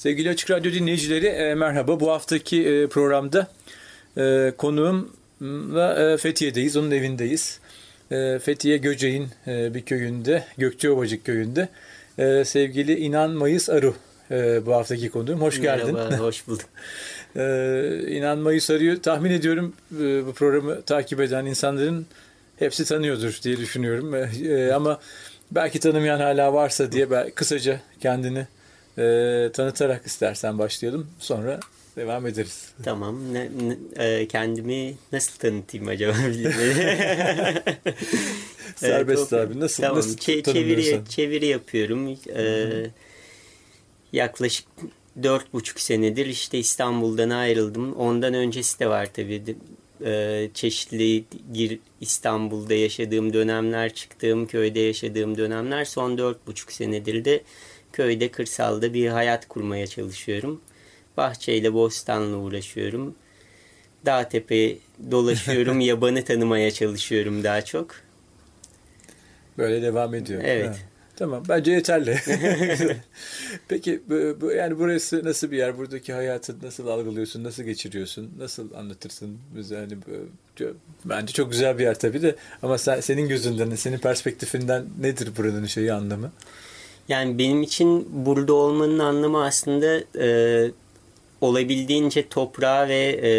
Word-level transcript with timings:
Sevgili 0.00 0.30
Açık 0.30 0.50
Radyo 0.50 0.72
dinleyicileri 0.72 1.26
e, 1.26 1.54
merhaba. 1.54 2.00
Bu 2.00 2.10
haftaki 2.10 2.68
e, 2.68 2.86
programda 2.86 3.48
e, 4.16 4.52
konuğumla 4.58 6.12
e, 6.12 6.16
Fethiye'deyiz, 6.16 6.76
onun 6.76 6.90
evindeyiz. 6.90 7.60
E, 8.10 8.38
Fethiye 8.38 8.76
Göceğin 8.76 9.28
e, 9.46 9.74
bir 9.74 9.82
köyünde, 9.82 10.44
Gökçeovacık 10.58 11.24
köyünde 11.24 11.68
e, 12.18 12.44
sevgili 12.44 12.98
İnan 12.98 13.30
Mayıs 13.30 13.70
Aru 13.70 13.94
e, 14.30 14.66
bu 14.66 14.74
haftaki 14.74 15.10
konuğum. 15.10 15.40
Hoş 15.40 15.60
geldin. 15.60 15.94
Merhaba, 15.94 16.16
hoş 16.18 16.46
bulduk. 16.48 16.68
e, 17.36 17.42
İnan 18.08 18.38
Mayıs 18.38 18.70
Arı'yı 18.70 19.02
tahmin 19.02 19.30
ediyorum 19.30 19.72
e, 20.00 20.26
bu 20.26 20.32
programı 20.32 20.82
takip 20.82 21.20
eden 21.20 21.46
insanların 21.46 22.06
hepsi 22.58 22.84
tanıyordur 22.84 23.40
diye 23.42 23.56
düşünüyorum. 23.56 24.14
E, 24.14 24.30
e, 24.48 24.72
ama 24.72 25.00
belki 25.50 25.80
tanımayan 25.80 26.20
hala 26.20 26.52
varsa 26.52 26.92
diye 26.92 27.10
ben 27.10 27.30
kısaca 27.30 27.80
kendini 28.00 28.46
e, 28.98 29.02
tanıtarak 29.52 30.06
istersen 30.06 30.58
başlayalım. 30.58 31.06
Sonra 31.18 31.60
devam 31.96 32.26
ederiz. 32.26 32.72
Tamam. 32.84 33.34
Ne, 33.34 33.48
ne- 33.60 34.04
e, 34.04 34.28
kendimi 34.28 34.94
nasıl 35.12 35.38
tanıtayım 35.38 35.88
acaba? 35.88 36.12
Serbest 38.76 39.32
Evet, 39.32 39.46
abi. 39.50 39.60
Nasıl, 39.60 39.82
tamam. 39.82 39.98
nasıl 39.98 40.16
tanımlıyorsan. 40.16 40.52
çeviri, 40.52 41.08
çeviri 41.08 41.46
yapıyorum. 41.46 42.16
E, 42.36 42.66
yaklaşık 44.12 44.66
dört 45.22 45.52
buçuk 45.52 45.80
senedir 45.80 46.26
işte 46.26 46.58
İstanbul'dan 46.58 47.30
ayrıldım. 47.30 47.92
Ondan 47.96 48.34
öncesi 48.34 48.80
de 48.80 48.88
var 48.88 49.08
tabii. 49.14 49.42
De- 49.46 49.54
e, 50.04 50.48
çeşitli 50.54 51.24
gir, 51.52 51.78
İstanbul'da 52.00 52.74
yaşadığım 52.74 53.32
dönemler, 53.32 53.94
çıktığım 53.94 54.46
köyde 54.46 54.80
yaşadığım 54.80 55.38
dönemler. 55.38 55.84
Son 55.84 56.18
dört 56.18 56.46
buçuk 56.46 56.72
senedir 56.72 57.24
de 57.24 57.42
köyde, 57.92 58.30
kırsalda 58.30 58.94
bir 58.94 59.08
hayat 59.08 59.48
kurmaya 59.48 59.86
çalışıyorum. 59.86 60.60
Bahçeyle, 61.16 61.72
bostanla 61.72 62.36
uğraşıyorum. 62.36 63.14
Dağ 64.06 64.28
tepe 64.28 64.76
dolaşıyorum, 65.10 65.80
yabanı 65.90 66.24
tanımaya 66.24 66.70
çalışıyorum 66.70 67.44
daha 67.44 67.62
çok. 67.64 67.94
Böyle 69.58 69.82
devam 69.82 70.14
ediyor. 70.14 70.40
Evet. 70.44 70.68
Ha. 70.68 70.76
Tamam. 71.16 71.42
Bence 71.48 71.72
yeterli. 71.72 72.18
Peki 73.68 74.00
bu, 74.08 74.40
bu- 74.40 74.52
yani 74.52 74.78
burası 74.78 75.24
nasıl 75.24 75.50
bir 75.50 75.56
yer? 75.56 75.78
Buradaki 75.78 76.12
hayatı 76.12 76.56
nasıl 76.62 76.86
algılıyorsun? 76.86 77.44
Nasıl 77.44 77.62
geçiriyorsun? 77.62 78.30
Nasıl 78.38 78.74
anlatırsın 78.74 79.38
bize? 79.56 79.76
Hani 79.76 79.94
çok- 80.56 80.76
bence 81.04 81.32
çok 81.32 81.50
güzel 81.50 81.78
bir 81.78 81.82
yer 81.84 81.98
tabii 81.98 82.22
de 82.22 82.36
ama 82.62 82.78
sen, 82.78 83.00
senin 83.00 83.28
gözünden, 83.28 83.74
senin 83.74 83.98
perspektifinden 83.98 84.84
nedir 85.00 85.28
buranın 85.36 85.66
şeyi 85.66 85.92
anlamı? 85.92 86.32
Yani 87.10 87.38
benim 87.38 87.62
için 87.62 88.08
burada 88.26 88.52
olmanın 88.54 88.98
anlamı 88.98 89.44
aslında 89.44 90.00
e, 90.24 90.70
olabildiğince 91.40 92.28
toprağa 92.28 92.88
ve 92.88 93.20
e, 93.22 93.32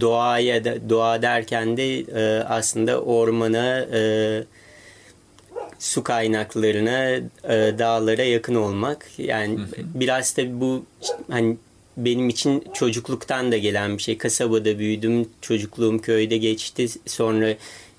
doğaya 0.00 0.64
da 0.64 0.90
doğa 0.90 1.22
derken 1.22 1.76
de 1.76 1.98
e, 1.98 2.44
aslında 2.44 3.00
ormana, 3.02 3.80
e, 3.92 4.00
su 5.78 6.04
kaynaklarına, 6.04 7.14
e, 7.14 7.78
dağlara 7.78 8.22
yakın 8.22 8.54
olmak. 8.54 9.06
Yani 9.18 9.58
biraz 9.94 10.32
tabii 10.32 10.60
bu 10.60 10.84
hani 11.30 11.56
benim 11.96 12.28
için 12.28 12.64
çocukluktan 12.74 13.52
da 13.52 13.56
gelen 13.56 13.98
bir 13.98 14.02
şey. 14.02 14.18
Kasabada 14.18 14.78
büyüdüm, 14.78 15.28
çocukluğum 15.40 15.98
köyde 15.98 16.36
geçti. 16.36 16.86
Sonra 17.06 17.54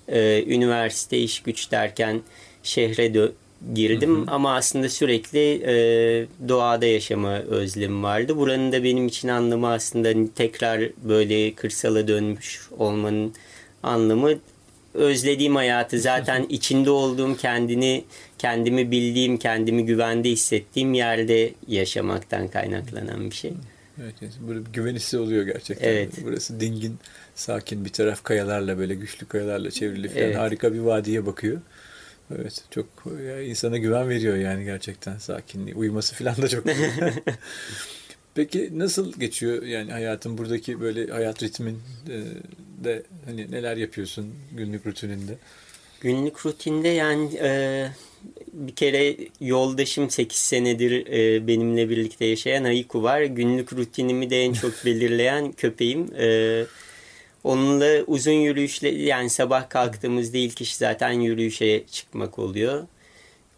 e, 0.07 0.43
üniversite, 0.47 1.17
iş 1.17 1.39
güç 1.39 1.71
derken 1.71 2.21
şehre 2.63 3.07
dö- 3.07 3.31
girdim. 3.73 4.23
Ama 4.27 4.55
aslında 4.55 4.89
sürekli 4.89 5.63
e, 5.65 5.73
doğada 6.49 6.85
yaşama 6.85 7.37
özlemim 7.39 8.03
vardı. 8.03 8.37
Buranın 8.37 8.71
da 8.71 8.83
benim 8.83 9.07
için 9.07 9.27
anlamı 9.27 9.67
aslında 9.67 10.33
tekrar 10.35 10.81
böyle 11.03 11.53
kırsala 11.53 12.07
dönmüş 12.07 12.61
olmanın 12.77 13.33
anlamı 13.83 14.33
özlediğim 14.93 15.55
hayatı 15.55 15.99
zaten 16.11 16.45
içinde 16.49 16.89
olduğum 16.89 17.37
kendini 17.37 18.03
kendimi 18.37 18.91
bildiğim 18.91 19.37
kendimi 19.37 19.85
güvende 19.85 20.29
hissettiğim 20.29 20.93
yerde 20.93 21.53
yaşamaktan 21.67 22.47
kaynaklanan 22.47 23.29
bir 23.29 23.35
şey. 23.35 23.53
Evet. 24.01 24.13
Böyle 24.47 24.65
bir 24.65 24.71
güven 24.71 24.95
hissi 24.95 25.17
oluyor 25.17 25.45
gerçekten. 25.45 25.89
Evet. 25.89 26.09
Burası 26.23 26.59
dingin, 26.59 26.95
sakin 27.35 27.85
bir 27.85 27.89
taraf 27.89 28.23
kayalarla 28.23 28.77
böyle 28.77 28.95
güçlü 28.95 29.25
kayalarla 29.25 29.71
çevrili 29.71 30.09
falan 30.09 30.23
Evet. 30.23 30.37
harika 30.37 30.73
bir 30.73 30.79
vadiye 30.79 31.25
bakıyor. 31.25 31.61
Evet, 32.35 32.63
çok 32.71 32.85
ya, 33.27 33.41
insana 33.41 33.77
güven 33.77 34.09
veriyor 34.09 34.37
yani 34.37 34.63
gerçekten 34.63 35.17
sakinliği. 35.17 35.75
Uyuması 35.75 36.15
falan 36.15 36.37
da 36.37 36.47
çok. 36.47 36.65
Peki 38.35 38.69
nasıl 38.79 39.13
geçiyor 39.19 39.63
yani 39.63 39.91
hayatın 39.91 40.37
buradaki 40.37 40.81
böyle 40.81 41.07
hayat 41.07 41.43
ritmin 41.43 41.79
e, 42.09 42.23
de 42.83 43.03
hani 43.25 43.51
neler 43.51 43.77
yapıyorsun 43.77 44.33
günlük 44.51 44.87
rutininde? 44.87 45.37
Günlük 46.01 46.45
rutinde 46.45 46.87
yani 46.87 47.35
e, 47.41 47.87
bir 48.53 48.75
kere 48.75 49.15
yoldaşım 49.41 50.09
8 50.09 50.37
senedir 50.37 51.07
e, 51.07 51.47
benimle 51.47 51.89
birlikte 51.89 52.25
yaşayan 52.25 52.63
Ayku 52.63 53.03
var. 53.03 53.21
Günlük 53.21 53.73
rutinimi 53.73 54.29
de 54.29 54.41
en 54.41 54.53
çok 54.53 54.71
belirleyen 54.85 55.51
köpeğim. 55.51 56.13
E, 56.19 56.65
onunla 57.47 58.03
uzun 58.07 58.31
yürüyüşle 58.31 58.89
yani 58.89 59.29
sabah 59.29 59.69
kalktığımızda 59.69 60.37
ilk 60.37 60.61
iş 60.61 60.75
zaten 60.75 61.11
yürüyüşe 61.11 61.83
çıkmak 61.91 62.39
oluyor. 62.39 62.87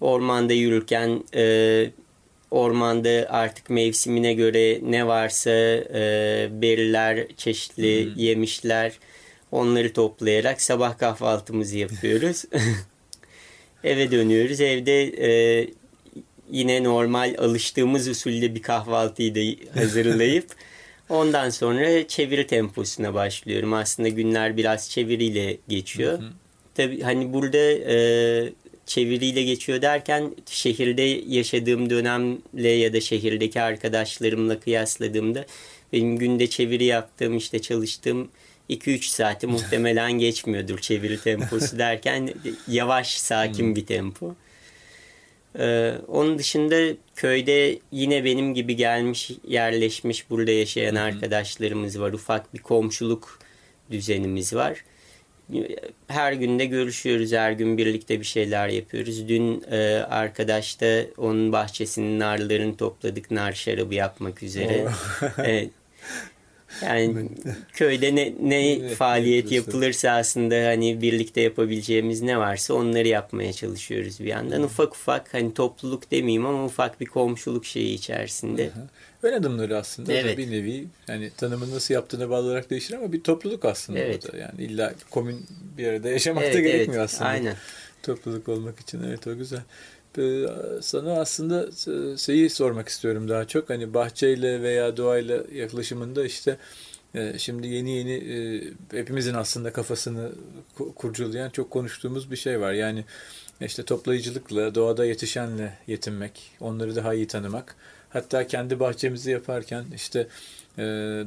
Ormanda 0.01 0.53
yürürken 0.53 1.23
e, 1.35 1.91
ormanda 2.51 3.27
artık 3.29 3.69
mevsimine 3.69 4.33
göre 4.33 4.79
ne 4.83 5.07
varsa 5.07 5.51
e, 5.51 6.47
beriler, 6.51 7.27
çeşitli 7.37 8.09
yemişler 8.15 8.99
onları 9.51 9.93
toplayarak 9.93 10.61
sabah 10.61 10.97
kahvaltımızı 10.97 11.77
yapıyoruz. 11.77 12.45
Eve 13.83 14.11
dönüyoruz. 14.11 14.61
Evde 14.61 15.03
e, 15.03 15.67
yine 16.51 16.83
normal 16.83 17.35
alıştığımız 17.37 18.07
usulde 18.07 18.55
bir 18.55 18.61
kahvaltıyı 18.61 19.35
da 19.35 19.79
hazırlayıp 19.79 20.45
ondan 21.09 21.49
sonra 21.49 22.07
çeviri 22.07 22.47
temposuna 22.47 23.13
başlıyorum. 23.13 23.73
Aslında 23.73 24.09
günler 24.09 24.57
biraz 24.57 24.89
çeviriyle 24.89 25.57
geçiyor. 25.67 26.19
Tabii 26.75 27.01
hani 27.01 27.33
burada 27.33 27.57
e, 27.93 27.97
çeviriyle 28.85 29.43
geçiyor 29.43 29.81
derken 29.81 30.35
şehirde 30.45 31.01
yaşadığım 31.27 31.89
dönemle 31.89 32.69
ya 32.69 32.93
da 32.93 33.01
şehirdeki 33.01 33.61
arkadaşlarımla 33.61 34.59
kıyasladığımda 34.59 35.45
benim 35.93 36.17
günde 36.17 36.47
çeviri 36.47 36.83
yaptığım 36.83 37.37
işte 37.37 37.61
çalıştığım 37.61 38.29
2-3 38.69 39.01
saati 39.03 39.47
muhtemelen 39.57 40.11
geçmiyordur 40.11 40.79
çeviri 40.79 41.21
temposu 41.21 41.77
derken 41.77 42.33
yavaş 42.67 43.17
sakin 43.17 43.75
bir 43.75 43.85
tempo. 43.85 44.35
Ee, 45.59 45.93
onun 46.07 46.39
dışında 46.39 46.95
köyde 47.15 47.79
yine 47.91 48.23
benim 48.23 48.53
gibi 48.53 48.75
gelmiş 48.75 49.31
yerleşmiş 49.47 50.29
burada 50.29 50.51
yaşayan 50.51 50.95
arkadaşlarımız 50.95 51.99
var. 51.99 52.13
Ufak 52.13 52.53
bir 52.53 52.59
komşuluk 52.59 53.39
düzenimiz 53.91 54.53
var. 54.55 54.83
Her 56.07 56.33
günde 56.33 56.65
görüşüyoruz. 56.65 57.31
Her 57.31 57.51
gün 57.51 57.77
birlikte 57.77 58.19
bir 58.19 58.25
şeyler 58.25 58.67
yapıyoruz. 58.67 59.27
Dün 59.27 59.63
e, 59.71 59.77
arkadaş 60.09 60.81
da 60.81 61.05
onun 61.17 61.51
bahçesinin 61.51 62.19
narlarını 62.19 62.77
topladık. 62.77 63.31
Nar 63.31 63.53
şarabı 63.53 63.95
yapmak 63.95 64.43
üzere. 64.43 64.85
evet. 65.37 65.69
Yani 66.81 67.29
köyde 67.73 68.15
ne, 68.15 68.33
ne 68.41 68.71
Evet, 68.73 68.95
faaliyet 68.95 69.51
yapılırsa 69.51 70.11
aslında 70.11 70.67
hani 70.67 71.01
birlikte 71.01 71.41
yapabileceğimiz 71.41 72.21
ne 72.21 72.37
varsa 72.37 72.73
onları 72.73 73.07
yapmaya 73.07 73.53
çalışıyoruz 73.53 74.19
bir 74.19 74.25
yandan. 74.25 74.63
Ufak 74.63 74.93
ufak 74.95 75.33
hani 75.33 75.53
topluluk 75.53 76.11
demeyeyim 76.11 76.45
ama 76.45 76.65
ufak 76.65 77.01
bir 77.01 77.05
komşuluk 77.05 77.65
şeyi 77.65 77.93
içerisinde. 77.93 78.69
Ön 79.23 79.33
adımları 79.33 79.77
aslında 79.77 80.13
Evet. 80.13 80.33
da 80.33 80.37
bir 80.37 80.51
nevi 80.51 80.85
yani 81.07 81.31
tanımı 81.37 81.71
nasıl 81.71 81.93
yaptığına 81.93 82.29
bağlı 82.29 82.47
olarak 82.47 82.69
değişir 82.69 82.93
ama 82.93 83.11
bir 83.13 83.23
topluluk 83.23 83.65
aslında 83.65 83.99
Evet. 83.99 84.25
o 84.29 84.33
da. 84.33 84.37
Yani 84.37 84.63
illa 84.63 84.93
komün 85.09 85.45
bir 85.77 85.87
arada 85.87 86.09
yaşamak 86.09 86.43
da 86.43 86.47
Evet, 86.47 86.63
gerekmiyor 86.63 87.01
evet, 87.01 87.09
aslında. 87.13 87.29
Aynen. 87.29 87.55
Topluluk 88.03 88.49
olmak 88.49 88.79
için 88.79 89.03
evet 89.07 89.27
o 89.27 89.37
güzel. 89.37 89.61
E, 90.17 90.45
sana 90.81 91.13
aslında 91.19 91.67
e, 92.13 92.17
şeyi 92.17 92.49
sormak 92.49 92.89
istiyorum 92.89 93.29
daha 93.29 93.47
çok. 93.47 93.69
Hani 93.69 93.93
bahçeyle 93.93 94.61
veya 94.61 94.97
doğayla 94.97 95.43
yaklaşımında 95.53 96.25
işte 96.25 96.57
e, 97.15 97.39
şimdi 97.39 97.67
yeni 97.67 97.91
yeni 97.91 98.73
hepimizin 98.91 99.33
aslında 99.33 99.73
kafasını 99.73 100.31
kurcalayan 100.95 101.49
çok 101.49 101.71
konuştuğumuz 101.71 102.31
bir 102.31 102.35
şey 102.35 102.59
var. 102.61 102.73
Yani 102.73 103.05
işte 103.61 103.83
toplayıcılıkla, 103.83 104.75
doğada 104.75 105.05
yetişenle 105.05 105.77
yetinmek, 105.87 106.51
onları 106.59 106.95
daha 106.95 107.13
iyi 107.13 107.27
tanımak. 107.27 107.75
Hatta 108.09 108.47
kendi 108.47 108.79
bahçemizi 108.79 109.31
yaparken 109.31 109.85
işte 109.95 110.27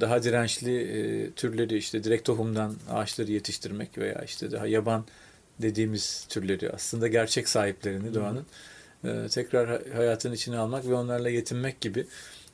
daha 0.01 0.23
dirençli 0.23 1.31
türleri 1.37 1.77
işte 1.77 2.05
direkt 2.05 2.25
tohumdan 2.25 2.75
ağaçları 2.91 3.33
yetiştirmek 3.33 3.99
veya 3.99 4.23
işte 4.25 4.53
daha 4.53 4.67
yaban 4.67 5.05
dediğimiz 5.59 6.27
türleri 6.29 6.71
aslında 6.71 7.09
gerçek 7.09 7.49
sahiplerini 7.49 8.15
doğanın 8.15 8.47
e, 9.05 9.29
tekrar 9.31 9.89
hayatın 9.89 10.33
içine 10.33 10.59
almak 10.59 10.89
ve 10.89 10.95
onlarla 10.95 11.31
yetinmek 11.31 11.81
gibi 11.81 12.07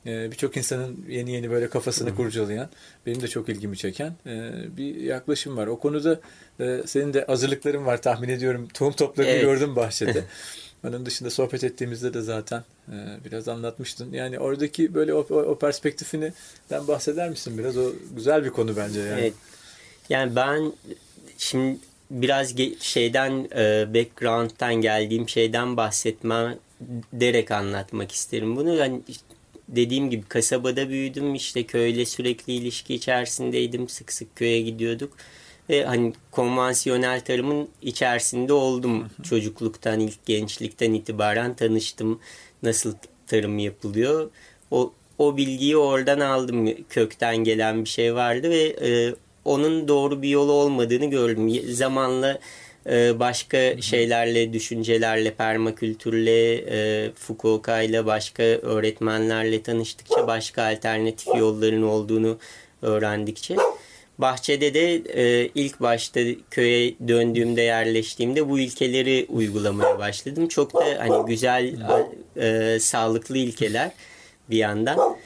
e, 0.05 0.31
birçok 0.31 0.57
insanın 0.57 1.05
yeni 1.09 1.31
yeni 1.31 1.51
böyle 1.51 1.69
kafasını 1.69 2.15
kurcalayan, 2.15 2.69
benim 3.05 3.21
de 3.21 3.27
çok 3.27 3.49
ilgimi 3.49 3.77
çeken 3.77 4.13
e, 4.25 4.51
bir 4.77 4.95
yaklaşım 4.95 5.57
var. 5.57 5.67
O 5.67 5.79
konuda 5.79 6.19
senin 6.85 7.13
de 7.13 7.25
hazırlıkların 7.25 7.85
var 7.85 8.01
tahmin 8.01 8.29
ediyorum. 8.29 8.67
Tohum 8.73 8.93
toplarını 8.93 9.31
evet. 9.31 9.41
gördüm 9.41 9.75
bahçede. 9.75 10.23
Onun 10.87 11.05
dışında 11.05 11.29
sohbet 11.29 11.63
ettiğimizde 11.63 12.13
de 12.13 12.21
zaten 12.21 12.63
biraz 13.25 13.47
anlatmıştın. 13.47 14.13
Yani 14.13 14.39
oradaki 14.39 14.93
böyle 14.93 15.13
o, 15.13 15.19
o 15.19 15.59
perspektifini 15.59 16.33
ben 16.71 16.87
bahseder 16.87 17.29
misin 17.29 17.57
biraz? 17.57 17.77
O 17.77 17.91
güzel 18.15 18.45
bir 18.45 18.49
konu 18.49 18.77
bence 18.77 18.99
yani. 18.99 19.21
Evet. 19.21 19.33
Yani 20.09 20.35
ben 20.35 20.73
şimdi 21.37 21.79
biraz 22.11 22.55
şeyden 22.79 23.47
e, 23.55 23.93
background'tan 23.93 24.75
geldiğim 24.75 25.29
şeyden 25.29 25.77
bahsetme 25.77 26.57
derek 27.13 27.51
anlatmak 27.51 28.11
isterim. 28.11 28.55
Bunu. 28.55 28.75
Yani 28.75 29.01
dediğim 29.67 30.09
gibi 30.09 30.23
kasabada 30.23 30.89
büyüdüm 30.89 31.35
işte 31.35 31.63
köyle 31.63 32.05
sürekli 32.05 32.53
ilişki 32.53 32.95
içerisindeydim 32.95 33.89
sık 33.89 34.11
sık 34.13 34.35
köye 34.35 34.61
gidiyorduk. 34.61 35.13
Ve 35.69 35.85
hani 35.85 36.13
konvansiyonel 36.31 37.21
tarımın 37.21 37.69
içerisinde 37.81 38.53
oldum. 38.53 39.09
Çocukluktan 39.23 39.99
ilk 39.99 40.25
gençlikten 40.25 40.93
itibaren 40.93 41.53
tanıştım. 41.53 42.19
Nasıl 42.63 42.93
tarım 43.27 43.59
yapılıyor? 43.59 44.29
O 44.71 44.93
o 45.17 45.37
bilgiyi 45.37 45.77
oradan 45.77 46.19
aldım. 46.19 46.69
Kökten 46.89 47.37
gelen 47.37 47.83
bir 47.83 47.89
şey 47.89 48.15
vardı 48.15 48.49
ve 48.49 48.75
e, 48.81 49.15
onun 49.49 49.87
doğru 49.87 50.21
bir 50.21 50.29
yolu 50.29 50.51
olmadığını 50.51 51.05
gördüm. 51.05 51.61
Zamanla 51.69 52.39
e, 52.89 53.19
başka 53.19 53.81
şeylerle, 53.81 54.53
düşüncelerle, 54.53 55.33
permakültürle, 55.33 56.55
e, 56.55 57.11
Fukuoka 57.15 58.05
başka 58.05 58.43
öğretmenlerle 58.43 59.61
tanıştıkça 59.61 60.27
başka 60.27 60.63
alternatif 60.63 61.27
yolların 61.27 61.83
olduğunu 61.83 62.37
öğrendikçe. 62.81 63.55
Bahçede 64.17 64.73
de 64.73 64.95
e, 64.95 65.49
ilk 65.55 65.81
başta 65.81 66.19
köye 66.51 66.95
döndüğümde 67.07 67.61
yerleştiğimde 67.61 68.49
bu 68.49 68.59
ilkeleri 68.59 69.25
uygulamaya 69.29 69.99
başladım. 69.99 70.47
Çok 70.47 70.73
da 70.73 70.85
hani 70.99 71.25
güzel, 71.25 71.75
e, 72.37 72.79
sağlıklı 72.79 73.37
ilkeler 73.37 73.91
bir 74.49 74.57
yandan. 74.57 75.17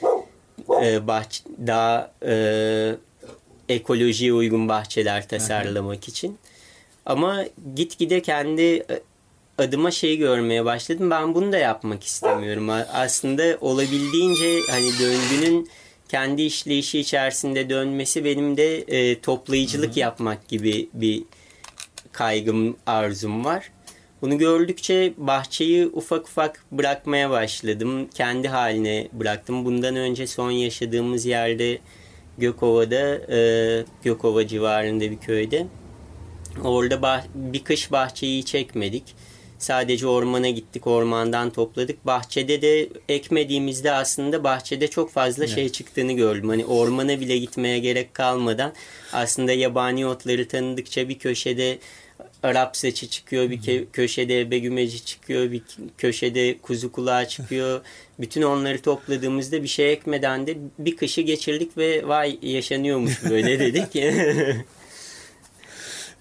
E, 0.82 1.06
daha 1.66 2.12
e, 2.26 2.34
ekolojiye 3.68 4.32
uygun 4.32 4.68
bahçeler 4.68 5.28
tasarlamak 5.28 6.08
için. 6.08 6.38
Ama 7.06 7.44
gitgide 7.74 8.22
kendi 8.22 8.62
e, 8.62 9.02
adıma 9.58 9.90
şey 9.90 10.16
görmeye 10.16 10.64
başladım. 10.64 11.10
Ben 11.10 11.34
bunu 11.34 11.52
da 11.52 11.58
yapmak 11.58 12.04
istemiyorum. 12.04 12.70
Aslında 12.92 13.58
olabildiğince 13.60 14.60
hani 14.70 14.90
döngünün 15.00 15.68
kendi 16.08 16.42
işleyişi 16.42 17.00
içerisinde 17.00 17.70
dönmesi 17.70 18.24
benim 18.24 18.56
de 18.56 18.76
e, 18.76 19.20
toplayıcılık 19.20 19.90
Hı-hı. 19.90 20.00
yapmak 20.00 20.48
gibi 20.48 20.88
bir 20.94 21.22
kaygım, 22.12 22.76
arzum 22.86 23.44
var. 23.44 23.70
Bunu 24.22 24.38
gördükçe 24.38 25.12
bahçeyi 25.16 25.86
ufak 25.86 26.28
ufak 26.28 26.64
bırakmaya 26.72 27.30
başladım. 27.30 28.08
Kendi 28.14 28.48
haline 28.48 29.08
bıraktım. 29.12 29.64
Bundan 29.64 29.96
önce 29.96 30.26
son 30.26 30.50
yaşadığımız 30.50 31.26
yerde 31.26 31.78
Gökova'da, 32.38 33.34
e, 33.34 33.84
Gökova 34.04 34.46
civarında 34.46 35.10
bir 35.10 35.18
köyde. 35.18 35.66
Orada 36.64 37.02
bah 37.02 37.24
bir 37.34 37.64
kış 37.64 37.92
bahçeyi 37.92 38.44
çekmedik. 38.44 39.04
Sadece 39.58 40.06
ormana 40.06 40.48
gittik, 40.48 40.86
ormandan 40.86 41.50
topladık. 41.50 42.06
Bahçede 42.06 42.62
de 42.62 42.88
ekmediğimizde 43.08 43.92
aslında 43.92 44.44
bahçede 44.44 44.88
çok 44.88 45.10
fazla 45.10 45.44
evet. 45.44 45.54
şey 45.54 45.68
çıktığını 45.68 46.12
gördüm. 46.12 46.48
Hani 46.48 46.64
ormana 46.64 47.20
bile 47.20 47.38
gitmeye 47.38 47.78
gerek 47.78 48.14
kalmadan 48.14 48.72
aslında 49.12 49.52
yabani 49.52 50.06
otları 50.06 50.48
tanıdıkça 50.48 51.08
bir 51.08 51.18
köşede 51.18 51.78
Arap 52.44 52.76
saçı 52.76 53.08
çıkıyor, 53.08 53.50
bir 53.50 53.86
köşede 53.92 54.50
begümeci 54.50 55.04
çıkıyor, 55.04 55.52
bir 55.52 55.62
köşede 55.98 56.58
kuzu 56.58 56.92
kulağı 56.92 57.28
çıkıyor. 57.28 57.80
Bütün 58.18 58.42
onları 58.42 58.82
topladığımızda 58.82 59.62
bir 59.62 59.68
şey 59.68 59.92
ekmeden 59.92 60.46
de 60.46 60.56
bir 60.78 60.96
kışı 60.96 61.20
geçirdik 61.20 61.78
ve 61.78 62.08
vay 62.08 62.38
yaşanıyormuş 62.42 63.24
böyle 63.30 63.58
dedik. 63.60 63.96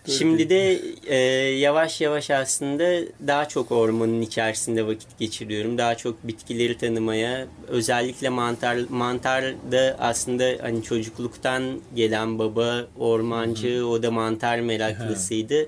Şimdi 0.07 0.49
de 0.49 0.79
e, 1.07 1.15
yavaş 1.57 2.01
yavaş 2.01 2.31
aslında 2.31 3.05
daha 3.27 3.47
çok 3.47 3.71
ormanın 3.71 4.21
içerisinde 4.21 4.87
vakit 4.87 5.19
geçiriyorum. 5.19 5.77
Daha 5.77 5.95
çok 5.95 6.27
bitkileri 6.27 6.77
tanımaya, 6.77 7.47
özellikle 7.67 8.29
mantar 8.29 8.77
mantar 8.89 9.43
da 9.71 9.97
aslında 9.99 10.51
hani 10.61 10.83
çocukluktan 10.83 11.81
gelen 11.95 12.39
baba 12.39 12.87
ormancı, 12.99 13.87
o 13.87 14.03
da 14.03 14.11
mantar 14.11 14.59
meraklısıydı 14.59 15.67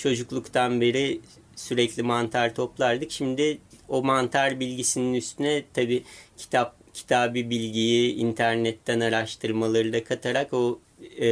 çocukluktan 0.00 0.80
beri 0.80 1.20
sürekli 1.56 2.02
mantar 2.02 2.54
toplardık. 2.54 3.10
Şimdi 3.10 3.58
o 3.88 4.02
mantar 4.02 4.60
bilgisinin 4.60 5.14
üstüne 5.14 5.62
tabi 5.74 6.02
kitap 6.36 6.76
kitabi 6.94 7.50
bilgiyi 7.50 8.14
internetten 8.14 9.00
araştırmaları 9.00 9.92
da 9.92 10.04
katarak 10.04 10.52
o 10.54 10.80
e, 11.20 11.28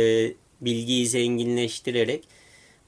bilgiyi 0.61 1.06
zenginleştirerek 1.06 2.25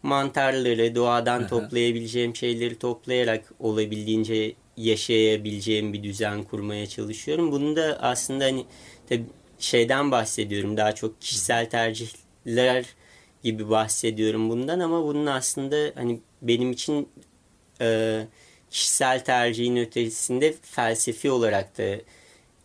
mantarları 0.03 0.95
doğadan 0.95 1.49
toplayabileceğim 1.49 2.37
şeyleri 2.37 2.79
toplayarak 2.79 3.53
olabildiğince 3.59 4.53
yaşayabileceğim 4.77 5.93
bir 5.93 6.03
düzen 6.03 6.43
kurmaya 6.43 6.87
çalışıyorum. 6.87 7.53
Bunu 7.53 7.77
da 7.77 7.99
aslında 8.01 8.45
hani 8.45 8.65
tabi 9.09 9.25
şeyden 9.59 10.11
bahsediyorum 10.11 10.77
daha 10.77 10.95
çok 10.95 11.21
kişisel 11.21 11.71
tercihler 11.71 12.85
gibi 13.43 13.71
bahsediyorum 13.71 14.51
bundan 14.51 14.81
ama 14.81 15.05
bunun 15.05 15.27
aslında 15.27 15.93
hani 15.95 16.21
benim 16.43 16.73
için 16.73 17.09
e, 17.81 18.21
kişisel 18.71 19.25
tercihin 19.25 19.77
ötesinde 19.77 20.55
felsefi 20.63 21.31
olarak 21.31 21.79
da 21.79 21.97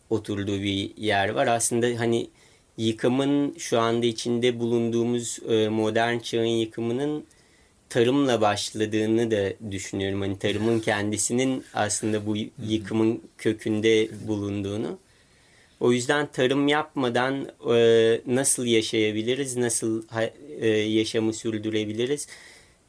oturduğu 0.10 0.62
bir 0.62 0.98
yer 0.98 1.30
var. 1.30 1.48
Aslında 1.48 2.00
hani 2.00 2.30
yıkımın 2.78 3.56
şu 3.58 3.80
anda 3.80 4.06
içinde 4.06 4.60
bulunduğumuz 4.60 5.40
e, 5.50 5.70
modern 5.70 6.20
çağın 6.20 6.46
yıkımının 6.46 7.26
tarımla 7.90 8.42
başladığını 8.42 9.32
da 9.32 9.72
düşünüyorum. 9.72 10.22
Hani 10.22 10.40
tarımın 10.40 10.80
kendisinin 10.80 11.64
aslında 11.74 12.26
bu 12.26 12.36
yıkımın 12.68 13.22
kökünde 13.38 14.10
bulunduğunu. 14.28 14.98
O 15.80 15.92
yüzden 15.92 16.28
tarım 16.28 16.68
yapmadan 16.68 17.50
e, 17.76 18.22
nasıl 18.26 18.66
yaşayabiliriz, 18.66 19.58
nasıl 19.58 20.04
e, 20.60 20.68
yaşamı 20.68 21.34
sürdürebiliriz? 21.34 22.28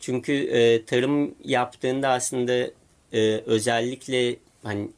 Çünkü 0.01 0.33
e, 0.33 0.85
tarım 0.85 1.35
yaptığında 1.45 2.09
aslında 2.09 2.71
e, 3.13 3.41
özellikle 3.47 4.37
hani 4.63 4.89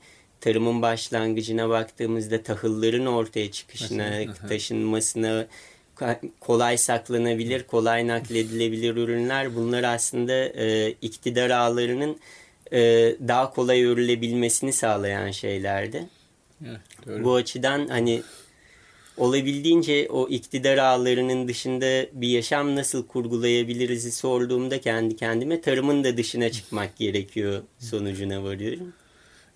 tarımın 0.41 0.83
başlangıcına 0.83 1.69
baktığımızda 1.69 2.43
tahılların 2.43 3.07
ortaya 3.07 3.51
çıkışına, 3.51 4.35
taşınmasına, 4.49 5.47
kolay 6.41 6.79
saklanabilir, 6.79 7.63
kolay 7.63 8.07
nakledilebilir 8.07 8.97
ürünler 8.97 9.55
bunlar 9.55 9.83
aslında 9.83 10.33
e, 10.33 10.91
iktidar 10.91 11.51
ağlarının 11.51 12.19
e, 12.73 12.81
daha 13.29 13.51
kolay 13.51 13.85
örülebilmesini 13.85 14.73
sağlayan 14.73 15.31
şeylerdi. 15.31 16.05
Evet, 16.67 17.25
Bu 17.25 17.35
açıdan 17.35 17.89
hani 17.89 18.23
olabildiğince 19.19 20.09
o 20.11 20.29
iktidar 20.29 20.79
ağlarının 20.79 21.49
dışında 21.49 22.07
bir 22.13 22.29
yaşam 22.29 22.77
nasıl 22.77 23.07
kurgulayabiliriz 23.07 24.15
sorduğumda 24.15 24.81
kendi 24.81 25.17
kendime 25.17 25.61
tarımın 25.61 26.05
da 26.05 26.17
dışına 26.17 26.51
çıkmak 26.51 26.97
gerekiyor 26.97 27.63
sonucuna 27.79 28.45
varıyorum. 28.45 28.93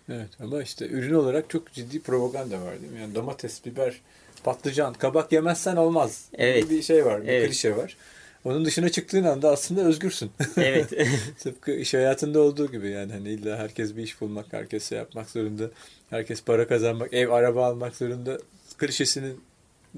Evet 0.09 0.28
ama 0.40 0.62
işte 0.62 0.88
ürün 0.88 1.14
olarak 1.14 1.50
çok 1.50 1.73
ciddi 1.73 2.00
propaganda 2.00 2.62
var 2.62 2.81
değil 2.81 2.92
mi? 2.92 3.00
Yani 3.00 3.14
domates, 3.14 3.64
biber, 3.64 4.00
patlıcan, 4.45 4.95
kabak 4.95 5.33
yemezsen 5.33 5.76
olmaz. 5.76 6.25
Evet. 6.35 6.71
Bir 6.71 6.83
şey 6.83 7.04
var, 7.04 7.23
bir 7.23 7.28
evet. 7.28 7.49
klişe 7.49 7.76
var. 7.76 7.97
Onun 8.45 8.64
dışına 8.64 8.88
çıktığın 8.88 9.25
anda 9.25 9.50
aslında 9.50 9.81
özgürsün. 9.81 10.31
Evet. 10.57 10.90
Tıpkı 11.38 11.73
iş 11.73 11.95
hayatında 11.95 12.40
olduğu 12.40 12.73
gibi 12.73 12.90
yani 12.90 13.12
hani 13.12 13.28
illa 13.28 13.59
herkes 13.59 13.97
bir 13.97 14.02
iş 14.02 14.21
bulmak, 14.21 14.52
herkes 14.52 14.88
şey 14.88 14.99
yapmak 14.99 15.31
zorunda. 15.31 15.71
Herkes 16.11 16.42
para 16.42 16.69
kazanmak, 16.69 17.14
ev, 17.14 17.28
araba 17.28 17.66
almak 17.66 17.97
zorunda. 17.97 18.38
Klişesini 18.78 19.33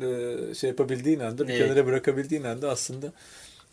e, 0.02 0.54
şey 0.54 0.70
yapabildiğin 0.70 1.20
anda, 1.20 1.48
bir 1.48 1.52
Evet. 1.52 1.58
kenara 1.58 1.86
bırakabildiğin 1.86 2.42
anda 2.44 2.70
aslında 2.70 3.12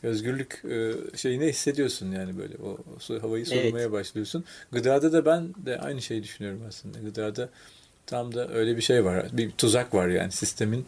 özgürlük 0.03 0.63
e, 0.71 0.93
şeyini 1.17 1.47
hissediyorsun 1.47 2.11
yani 2.11 2.37
böyle 2.37 2.53
o, 2.57 2.77
su- 2.99 3.23
havayı 3.23 3.45
Evet. 3.49 3.49
solumaya 3.53 3.91
başlıyorsun. 3.91 4.45
Gıdada 4.71 5.13
da 5.13 5.25
ben 5.25 5.53
de 5.65 5.79
aynı 5.79 6.01
şeyi 6.01 6.23
düşünüyorum 6.23 6.61
aslında. 6.67 6.99
Gıdada 6.99 7.49
tam 8.07 8.35
da 8.35 8.49
öyle 8.53 8.77
bir 8.77 8.81
şey 8.81 9.05
var. 9.05 9.25
Bir 9.33 9.51
tuzak 9.51 9.93
var 9.93 10.07
yani 10.07 10.31
sistemin 10.31 10.85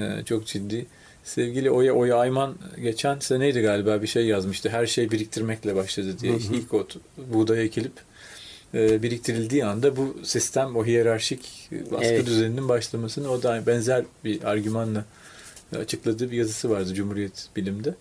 e, 0.00 0.22
çok 0.24 0.46
ciddi. 0.46 0.86
Sevgili 1.24 1.70
Oya, 1.70 1.92
Oya 1.92 2.16
Ayman 2.16 2.54
geçen 2.82 3.18
seneydi 3.18 3.60
galiba 3.60 4.02
bir 4.02 4.06
şey 4.06 4.26
yazmıştı. 4.26 4.68
Her 4.68 4.86
şey 4.86 5.10
biriktirmekle 5.10 5.76
başladı 5.76 6.18
diye. 6.20 6.32
Hı 6.32 6.36
hı. 6.36 6.54
İlk 6.54 6.74
o 6.74 6.86
t- 6.88 6.98
buğday 7.32 7.64
ekilip 7.64 7.92
e, 8.74 9.02
biriktirildiği 9.02 9.64
anda 9.64 9.96
bu 9.96 10.16
sistem 10.22 10.76
o 10.76 10.86
hiyerarşik 10.86 11.68
baskı 11.90 12.04
Evet. 12.04 12.26
düzeninin 12.26 12.68
başlamasını 12.68 13.30
o 13.30 13.42
da 13.42 13.66
benzer 13.66 14.04
bir 14.24 14.42
argümanla 14.44 15.04
açıkladığı 15.76 16.30
bir 16.30 16.36
yazısı 16.36 16.70
vardı 16.70 16.94
Cumhuriyet 16.94 17.48
Bilim'de. 17.56 17.94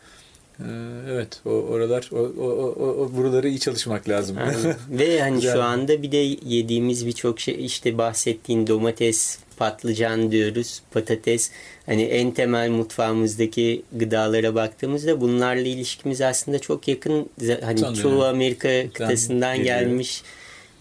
E, 0.60 0.66
evet 1.12 1.42
o 1.46 1.50
oralar 1.50 2.10
o, 2.12 2.18
o, 2.18 2.48
o, 2.80 3.06
o 3.06 3.16
buraları 3.16 3.50
iyi 3.50 3.60
çalışmak 3.60 4.10
lazım. 4.10 4.38
Aynen. 4.38 4.76
Ve 4.90 5.22
hani 5.22 5.42
şu 5.42 5.64
anda 5.64 6.02
bir 6.04 6.12
de 6.12 6.18
yediğimiz 6.46 7.06
birçok 7.06 7.40
şey 7.40 7.66
işte 7.66 7.98
bahsettiğin 7.98 8.68
domates, 8.68 9.40
patlıcan 9.58 10.32
diyoruz, 10.32 10.82
patates. 10.92 11.52
Hani 11.86 12.04
en 12.04 12.32
temel 12.32 12.70
mutfağımızdaki 12.70 13.84
gıdalara 13.94 14.56
baktığımızda 14.56 15.22
bunlarla 15.22 15.68
ilişkimiz 15.68 16.22
aslında 16.22 16.60
çok 16.60 16.88
yakın. 16.88 17.30
Hani 17.62 17.80
Sanıyorum. 17.80 17.94
çoğu 17.94 18.24
Amerika 18.24 18.90
kıtasından 18.94 19.58
geliyor. 19.58 20.22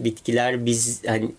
Bitkiler 0.01 0.67
biz 0.67 1.03
hani 1.07 1.33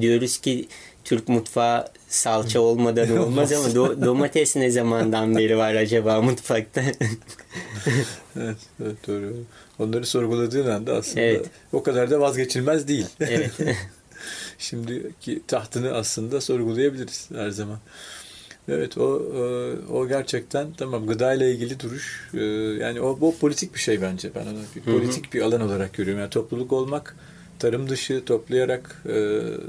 diyoruz 0.00 0.38
ki 0.38 0.68
Türk 1.04 1.28
mutfağı 1.28 1.88
salça 2.08 2.60
olmadan 2.60 3.16
olmaz 3.16 3.52
ama 3.52 3.68
do- 3.68 4.04
domates 4.04 4.56
ne 4.56 4.70
zamandan 4.70 5.36
beri 5.36 5.56
var 5.56 5.74
acaba 5.74 6.22
mutfakta? 6.22 6.80
evet, 8.36 8.56
evet 8.82 8.96
doğru. 9.08 9.32
Onları 9.78 10.06
sorguladığın 10.06 10.70
anda 10.70 10.94
aslında 10.96 11.20
Evet. 11.20 11.46
o 11.72 11.82
kadar 11.82 12.10
da 12.10 12.20
vazgeçilmez 12.20 12.88
değil. 12.88 13.06
evet. 13.20 13.50
Şimdiki 14.58 15.42
tahtını 15.46 15.92
aslında 15.92 16.40
sorgulayabiliriz 16.40 17.28
her 17.34 17.50
zaman. 17.50 17.78
Evet 18.68 18.98
o 18.98 19.22
e, 19.36 19.42
o 19.92 20.08
gerçekten 20.08 20.72
tamam 20.72 21.06
gıda 21.06 21.34
ile 21.34 21.52
ilgili 21.52 21.80
duruş 21.80 22.30
e, 22.34 22.44
yani 22.84 23.00
o 23.00 23.20
bu 23.20 23.36
politik 23.38 23.74
bir 23.74 23.80
şey 23.80 24.02
bence 24.02 24.30
ben 24.34 24.46
onu 24.46 24.58
bir 24.76 24.80
politik 24.80 25.34
bir 25.34 25.40
alan 25.40 25.60
olarak 25.60 25.94
görüyorum. 25.94 26.20
Yani 26.20 26.30
topluluk 26.30 26.72
olmak 26.72 27.16
tarım 27.58 27.88
dışı 27.88 28.24
toplayarak 28.24 29.02
e, 29.08 29.14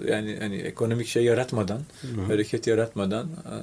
yani 0.08 0.38
hani 0.40 0.56
ekonomik 0.58 1.08
şey 1.08 1.24
yaratmadan 1.24 1.82
hareket 2.28 2.68
yaratmadan 2.68 3.26
e, 3.28 3.56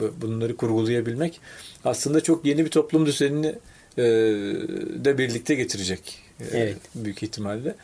bu- 0.00 0.14
bunları 0.20 0.56
kurgulayabilmek 0.56 1.40
aslında 1.84 2.20
çok 2.20 2.44
yeni 2.44 2.64
bir 2.64 2.70
toplum 2.70 3.06
düzenini 3.06 3.54
e, 3.98 4.02
de 5.04 5.18
birlikte 5.18 5.54
getirecek 5.54 6.18
e, 6.40 6.44
Evet. 6.58 6.76
büyük 6.94 7.22
ihtimalle 7.22 7.74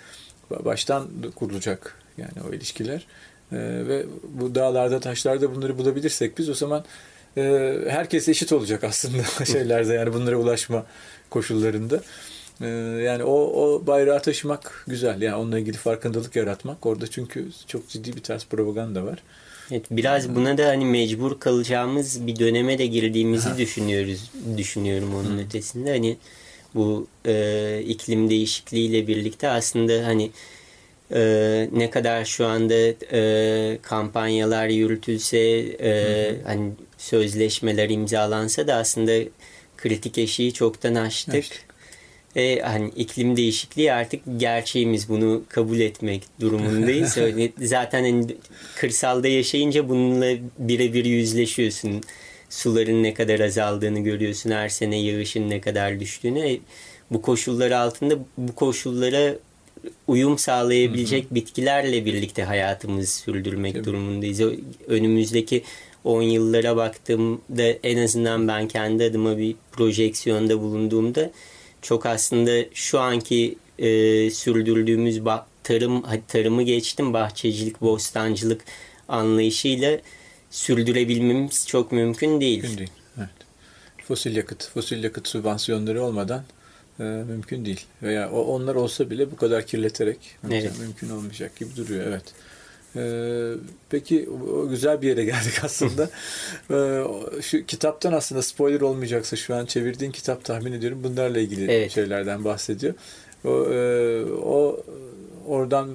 baştan 0.50 1.08
kurulacak 1.34 1.96
yani 2.18 2.49
o 2.50 2.54
ilişkiler. 2.54 3.06
Ee, 3.52 3.56
ve 3.88 4.06
bu 4.28 4.54
dağlarda 4.54 5.00
taşlarda 5.00 5.54
bunları 5.54 5.78
bulabilirsek 5.78 6.38
biz 6.38 6.49
o 6.49 6.54
zaman 6.54 6.84
e, 7.37 7.75
herkes 7.88 8.28
eşit 8.28 8.52
olacak 8.52 8.84
aslında 8.84 9.23
şeylerde 9.46 9.94
yani 9.94 10.12
bunlara 10.12 10.37
ulaşma 10.37 10.87
koşullarında. 11.30 12.02
Ee, 12.61 12.66
yani 13.04 13.25
o, 13.25 13.32
o 13.32 13.87
bayrağı 13.87 14.23
taşımak 14.23 14.84
güzel. 14.88 15.23
Yani 15.23 15.37
onunla 15.37 15.58
ilgili 15.58 15.76
farkındalık 15.76 16.37
yaratmak. 16.37 16.87
Orada 16.87 17.06
çünkü 17.06 17.49
çok 17.66 17.88
ciddi 17.88 18.16
bir 18.16 18.23
ters 18.23 18.46
propaganda 18.46 19.04
var. 19.04 19.18
Evet, 19.70 19.84
biraz 19.90 20.34
buna 20.34 20.58
da 20.58 20.68
hani 20.68 20.84
mecbur 20.84 21.40
kalacağımız 21.40 22.26
bir 22.26 22.38
döneme 22.38 22.78
de 22.78 22.87
girdiğimizi 22.87 23.58
düşünüyoruz. 23.58 24.30
Düşünüyorum 24.56 25.14
onun 25.14 25.38
ötesinde. 25.38 25.90
Hani 25.90 26.16
bu 26.75 27.06
e, 27.26 27.82
iklim 27.87 28.30
değişikliğiyle 28.30 29.06
birlikte 29.06 29.49
aslında 29.49 30.06
hani 30.06 30.30
e, 31.14 31.20
ne 31.73 31.90
kadar 31.90 32.25
şu 32.25 32.46
anda 32.46 32.94
e, 33.12 33.78
kampanyalar 33.82 34.68
yürütülse 34.68 35.38
e, 35.80 36.37
hani 36.44 36.73
sözleşmeler 36.99 37.90
imzalansa 37.90 38.66
da 38.66 38.75
aslında 38.75 39.28
kritik 39.76 40.18
eşiği 40.18 40.52
çoktan 40.52 40.94
aştık. 40.94 41.34
Aştık. 41.34 41.73
E, 42.36 42.60
hani 42.60 42.88
iklim 42.96 43.36
değişikliği 43.36 43.92
artık 43.92 44.20
gerçeğimiz 44.36 45.08
bunu 45.08 45.42
kabul 45.48 45.80
etmek 45.80 46.22
durumundayız. 46.40 47.18
Öyle, 47.18 47.52
zaten 47.62 48.02
hani 48.04 48.26
kırsalda 48.76 49.28
yaşayınca 49.28 49.88
bununla 49.88 50.26
birebir 50.58 51.04
yüzleşiyorsun. 51.04 52.02
Suların 52.50 53.02
ne 53.02 53.14
kadar 53.14 53.40
azaldığını 53.40 54.00
görüyorsun. 54.00 54.50
Her 54.50 54.68
sene 54.68 55.00
yağışın 55.00 55.50
ne 55.50 55.60
kadar 55.60 56.00
düştüğünü. 56.00 56.50
E, 56.50 56.58
bu 57.10 57.22
koşullar 57.22 57.70
altında 57.70 58.14
bu 58.38 58.54
koşullara 58.54 59.34
uyum 60.06 60.38
sağlayabilecek 60.38 61.34
bitkilerle 61.34 62.04
birlikte 62.04 62.42
hayatımızı 62.42 63.12
sürdürmek 63.12 63.74
Tabii. 63.74 63.84
durumundayız. 63.84 64.40
O- 64.40 64.52
Önümüzdeki 64.88 65.62
10 66.04 66.22
yıllara 66.22 66.76
baktığımda 66.76 67.62
en 67.82 67.98
azından 67.98 68.48
ben 68.48 68.68
kendi 68.68 69.04
adıma 69.04 69.38
bir 69.38 69.54
projeksiyonda 69.72 70.60
bulunduğumda 70.60 71.30
çok 71.84 72.06
aslında 72.06 72.64
şu 72.74 73.00
anki 73.00 73.58
e, 73.78 73.86
sürdürdüğümüz 74.30 75.18
ba- 75.18 75.44
tarım 75.62 76.04
tarımı 76.28 76.62
geçtim 76.62 77.12
bahçecilik, 77.12 77.80
bostancılık 77.80 78.64
anlayışıyla 79.08 79.98
sürdürebilmemiz 80.50 81.66
çok 81.66 81.92
mümkün 81.92 82.40
değil. 82.40 82.62
Mümkün 82.62 82.78
değil. 82.78 82.90
Evet. 83.18 83.28
Fosil 84.08 84.36
yakıt, 84.36 84.70
fosil 84.70 85.04
yakıt 85.04 85.28
sübvansiyonları 85.28 86.02
olmadan 86.02 86.44
e, 87.00 87.02
mümkün 87.02 87.64
değil. 87.64 87.80
Veya 88.02 88.30
o, 88.30 88.40
onlar 88.40 88.74
olsa 88.74 89.10
bile 89.10 89.30
bu 89.30 89.36
kadar 89.36 89.66
kirleterek 89.66 90.18
Evet. 90.50 90.78
mümkün 90.80 91.10
olmayacak 91.10 91.56
gibi 91.56 91.76
duruyor. 91.76 92.06
Evet. 92.06 92.24
E, 92.96 93.02
peki 93.90 94.28
o 94.52 94.68
güzel 94.68 95.02
bir 95.02 95.08
yere 95.08 95.24
geldik 95.24 95.64
aslında. 95.64 96.10
E, 96.70 96.74
o- 96.74 97.42
şu 97.42 97.66
kitaptan 97.66 98.12
aslında 98.12 98.42
spoiler 98.42 98.80
olmayacaksa 98.80 99.36
şu 99.36 99.54
an 99.54 99.66
çevirdiğin 99.66 100.12
kitap 100.12 100.44
tahmin 100.44 100.72
ediyorum 100.72 101.00
bunlarla 101.04 101.38
ilgili 101.40 101.70
Evet. 101.70 101.90
şeylerden 101.92 102.44
bahsediyor. 102.44 102.94
O, 103.44 103.48
e, 103.72 104.24
o 104.24 104.80
oradan 105.46 105.88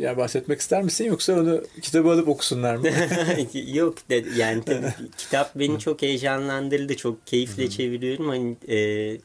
yani 0.00 0.16
bahsetmek 0.16 0.60
ister 0.60 0.82
misin 0.82 1.04
yoksa 1.04 1.32
onu 1.40 1.64
kitabı 1.82 2.10
alıp 2.10 2.28
okusunlar 2.28 2.76
mı? 2.76 2.88
Yok 3.72 4.10
de, 4.10 4.24
yani 4.36 4.62
tabii 4.64 4.86
kitap 5.18 5.54
beni 5.58 5.78
çok 5.78 6.02
heyecanlandırdı. 6.02 6.96
Çok 6.96 7.26
keyifle 7.26 7.70
çeviriyorum. 7.70 8.28
Hani, 8.28 8.56
e, 8.68 9.18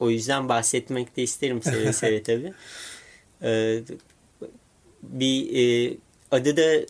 o 0.00 0.10
yüzden 0.10 0.48
bahsetmek 0.48 1.16
de 1.16 1.22
isterim 1.22 1.62
seve 1.62 1.92
seve 1.92 2.22
tabii. 2.22 2.52
E, 3.42 3.80
bir 5.02 5.56
e, 5.90 5.94
adı 6.32 6.56
da 6.56 6.86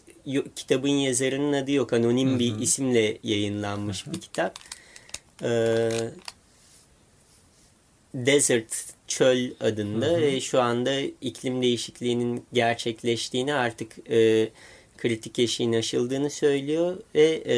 kitabın 0.56 0.88
yazarının 0.88 1.52
adı 1.52 1.72
yok. 1.72 1.92
Anonim 1.92 2.38
bir 2.38 2.58
isimle 2.58 3.18
yayınlanmış 3.22 4.06
bir 4.06 4.20
kitap. 4.20 4.58
E, 5.42 5.90
Desert 8.14 8.84
Çöl 9.08 9.50
adında 9.60 10.20
ve 10.20 10.40
şu 10.40 10.60
anda 10.60 11.00
iklim 11.20 11.62
değişikliğinin 11.62 12.44
gerçekleştiğini 12.52 13.54
artık 13.54 14.10
e, 14.10 14.48
kritik 14.98 15.38
eşiğin 15.38 15.72
aşıldığını 15.72 16.30
söylüyor 16.30 16.96
ve 17.14 17.42
e, 17.46 17.56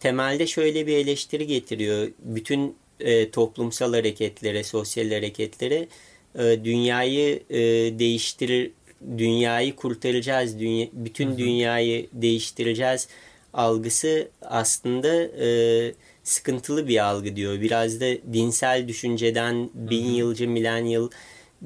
temelde 0.00 0.46
şöyle 0.46 0.86
bir 0.86 0.96
eleştiri 0.96 1.46
getiriyor. 1.46 2.08
Bütün 2.18 2.76
e, 3.00 3.30
toplumsal 3.30 3.94
hareketlere, 3.94 4.64
sosyal 4.64 5.10
hareketlere 5.10 5.88
e, 6.38 6.64
dünyayı 6.64 7.42
e, 7.50 7.58
değiştirir, 7.98 8.70
dünyayı 9.18 9.76
kurtaracağız, 9.76 10.58
dünya, 10.58 10.86
bütün 10.92 11.38
dünyayı 11.38 12.06
değiştireceğiz 12.12 13.08
algısı 13.54 14.28
aslında 14.42 15.22
e, 15.44 15.48
sıkıntılı 16.24 16.88
bir 16.88 17.04
algı 17.04 17.36
diyor. 17.36 17.60
Biraz 17.60 18.00
da 18.00 18.06
dinsel 18.32 18.88
düşünceden, 18.88 19.70
bin 19.74 20.04
yılcı, 20.04 20.48
milenyıl 20.48 21.10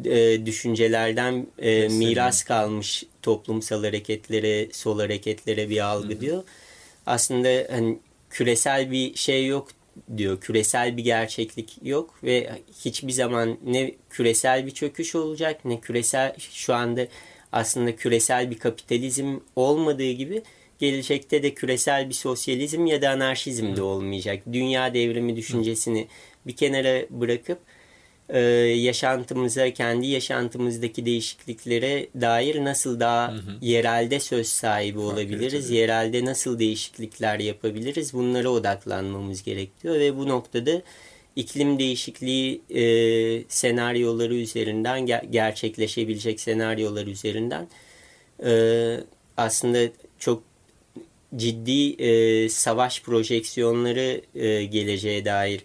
e, 0.04 0.46
düşüncelerden 0.46 1.46
e, 1.58 1.88
miras 1.88 2.44
kalmış 2.44 3.04
toplumsal 3.22 3.84
hareketlere, 3.84 4.68
sol 4.72 4.98
hareketlere 4.98 5.70
bir 5.70 5.80
algı 5.86 6.20
diyor. 6.20 6.42
Aslında 7.06 7.74
hani 7.74 7.98
küresel 8.30 8.90
bir 8.90 9.14
şey 9.14 9.46
yok 9.46 9.68
diyor. 10.16 10.40
Küresel 10.40 10.96
bir 10.96 11.04
gerçeklik 11.04 11.78
yok 11.82 12.14
ve 12.24 12.50
hiçbir 12.84 13.12
zaman 13.12 13.58
ne 13.64 13.94
küresel 14.10 14.66
bir 14.66 14.70
çöküş 14.70 15.14
olacak 15.14 15.64
ne 15.64 15.80
küresel 15.80 16.36
şu 16.38 16.74
anda 16.74 17.06
aslında 17.52 17.96
küresel 17.96 18.50
bir 18.50 18.58
kapitalizm 18.58 19.38
olmadığı 19.56 20.10
gibi 20.10 20.42
gelecekte 20.78 21.42
de 21.42 21.54
küresel 21.54 22.08
bir 22.08 22.14
sosyalizm 22.14 22.86
ya 22.86 23.02
da 23.02 23.10
anarşizm 23.10 23.76
de 23.76 23.82
olmayacak. 23.82 24.42
Dünya 24.52 24.94
devrimi 24.94 25.36
düşüncesini 25.36 26.08
bir 26.46 26.56
kenara 26.56 27.02
bırakıp 27.10 27.58
e, 28.28 28.40
yaşantımıza, 28.40 29.70
kendi 29.70 30.06
yaşantımızdaki 30.06 31.06
değişikliklere 31.06 32.06
dair 32.20 32.64
nasıl 32.64 33.00
daha 33.00 33.32
hı 33.32 33.36
hı. 33.36 33.40
yerelde 33.60 34.20
söz 34.20 34.46
sahibi 34.46 34.98
olabiliriz, 34.98 35.70
yerelde 35.70 36.24
nasıl 36.24 36.58
değişiklikler 36.58 37.38
yapabiliriz 37.38 38.12
bunlara 38.12 38.48
odaklanmamız 38.48 39.42
gerekiyor 39.42 39.94
ve 39.94 40.16
bu 40.16 40.28
noktada 40.28 40.82
iklim 41.36 41.78
değişikliği 41.78 42.62
e, 42.70 42.82
senaryoları 43.48 44.34
üzerinden 44.34 45.06
ger- 45.06 45.30
gerçekleşebilecek 45.30 46.40
senaryolar 46.40 47.06
üzerinden 47.06 47.68
e, 48.44 48.50
aslında 49.36 49.78
çok 50.18 50.42
ciddi 51.36 52.02
e, 52.02 52.48
savaş 52.48 53.02
projeksiyonları 53.02 54.20
e, 54.34 54.64
geleceğe 54.64 55.24
dair 55.24 55.64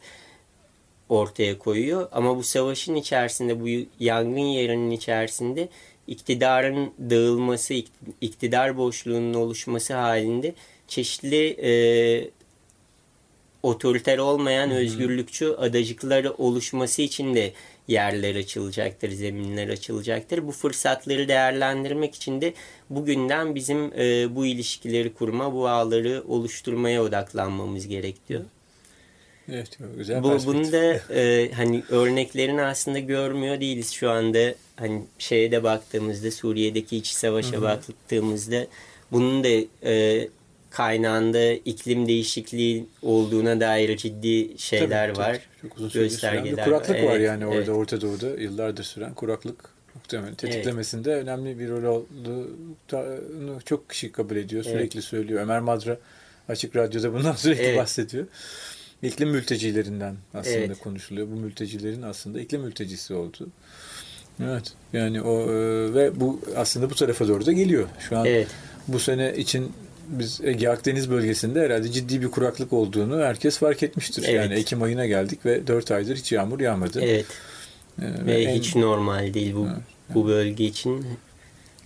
ortaya 1.12 1.58
koyuyor. 1.58 2.08
Ama 2.12 2.38
bu 2.38 2.44
savaşın 2.44 2.96
içerisinde, 2.96 3.62
bu 3.62 3.88
yangın 4.00 4.40
yerinin 4.40 4.92
içerisinde 4.92 5.70
iktidarın 6.08 6.92
dağılması, 7.00 7.74
iktidar 8.22 8.78
boşluğunun 8.78 9.34
oluşması 9.34 9.94
halinde 9.94 10.54
çeşitli 10.88 11.48
e, 11.48 11.72
otoriter 13.64 14.18
olmayan 14.18 14.70
Hı-hı. 14.70 14.78
özgürlükçü 14.78 15.48
adacıklar 15.48 16.26
oluşması 16.38 17.02
için 17.02 17.36
de 17.36 17.54
yerler 17.88 18.36
açılacaktır, 18.36 19.12
zeminler 19.12 19.70
açılacaktır. 19.70 20.48
Bu 20.48 20.52
fırsatları 20.52 21.28
değerlendirmek 21.28 22.16
için 22.16 22.42
de 22.42 22.54
bugünden 22.90 23.56
bizim 23.56 23.94
e, 24.00 24.36
bu 24.36 24.46
ilişkileri 24.46 25.14
kurma, 25.14 25.54
bu 25.54 25.68
ağları 25.68 26.24
oluşturmaya 26.28 27.04
odaklanmamız 27.04 27.88
gerekiyor. 27.88 28.42
Evet, 29.52 29.78
güzel 29.98 30.24
Bu, 30.24 30.40
bunu 30.46 30.72
da 30.72 31.14
e, 31.14 31.52
hani 31.52 31.84
örneklerini 31.90 32.62
aslında 32.62 33.00
görmüyor 33.00 33.60
değiliz 33.60 33.92
şu 33.92 34.10
anda. 34.10 34.54
Hani 34.76 35.02
şeye 35.20 35.52
de 35.52 35.64
baktığımızda 35.64 36.32
Suriye'deki 36.32 36.98
iç 36.98 37.08
savaşa 37.08 37.52
Hı-hı. 37.52 37.62
baktığımızda 37.62 38.68
bunun 39.12 39.44
da 39.44 39.50
e, 39.84 40.28
kaynağında 40.70 41.52
iklim 41.52 42.08
değişikliği 42.08 42.86
olduğuna 43.02 43.60
dair 43.60 43.98
ciddi 43.98 44.58
şeyler 44.58 45.08
tabii, 45.08 45.20
var. 45.20 45.34
Tabii. 45.34 45.70
Çok 45.70 45.78
uzun 45.78 46.02
göstergeler 46.02 46.66
kuraklık 46.66 47.04
var, 47.04 47.04
var 47.04 47.20
yani 47.20 47.44
evet. 47.44 47.56
orada 47.56 47.72
Orta 47.72 48.02
Doğu'da 48.02 48.28
yıllardır 48.28 48.84
süren 48.84 49.14
kuraklık 49.14 49.70
muhtemelen 49.96 50.36
tetiklemesinde 50.36 51.12
evet. 51.12 51.24
önemli 51.24 51.60
bir 51.60 51.70
rol 51.70 51.84
olduğunu 51.84 53.62
çok 53.66 53.90
kişi 53.90 54.12
kabul 54.12 54.36
ediyor. 54.36 54.64
Sürekli 54.64 54.98
evet. 54.98 55.04
söylüyor. 55.04 55.42
Ömer 55.42 55.60
Madra 55.60 55.98
Açık 56.50 56.76
Radyo'da 56.76 57.14
bundan 57.14 57.36
sürekli 57.36 57.64
evet. 57.64 57.78
bahsediyor. 57.78 58.26
İklim 59.04 59.30
mültecilerinden 59.30 60.16
aslında 60.34 60.58
evet. 60.58 60.80
konuşuluyor. 60.80 61.28
Bu 61.28 61.36
mültecilerin 61.36 62.02
aslında 62.02 62.42
iklim 62.42 62.62
mültecisi 62.62 63.14
olduğu. 63.14 63.48
Evet. 64.44 64.74
Yani 64.94 65.22
o 65.22 65.42
e, 65.42 65.56
ve 65.94 66.20
bu 66.20 66.42
aslında 66.56 66.90
bu 66.90 66.96
tarafa 66.96 67.28
doğru 67.28 67.46
da 67.46 67.52
geliyor. 67.52 67.88
Şu 68.10 68.18
an 68.18 68.26
evet. 68.26 68.48
bu 68.88 69.00
sene 69.00 69.38
için 69.38 69.72
biz 70.08 70.42
Ege 70.44 70.70
Akdeniz 70.70 71.10
bölgesinde 71.10 71.62
herhalde 71.62 71.92
ciddi 71.92 72.22
bir 72.22 72.28
kuraklık 72.28 72.74
olduğunu 72.74 73.22
herkes 73.22 73.58
fark 73.58 73.84
etmiştir. 73.84 74.24
Evet. 74.24 74.36
Yani 74.36 74.54
Ekim 74.54 74.82
ayına 74.82 75.06
geldik 75.06 75.46
ve 75.46 75.68
4 75.68 75.92
aydır 75.92 76.16
hiç 76.16 76.32
yağmur 76.32 76.60
yağmadı. 76.60 77.02
Evet. 77.02 77.26
Ee, 78.02 78.26
ve 78.26 78.44
en, 78.44 78.56
hiç 78.56 78.76
normal 78.76 79.34
değil 79.34 79.56
bu 79.56 79.68
evet. 79.68 79.84
bu 80.16 80.28
bölge 80.28 80.66
için. 80.66 81.06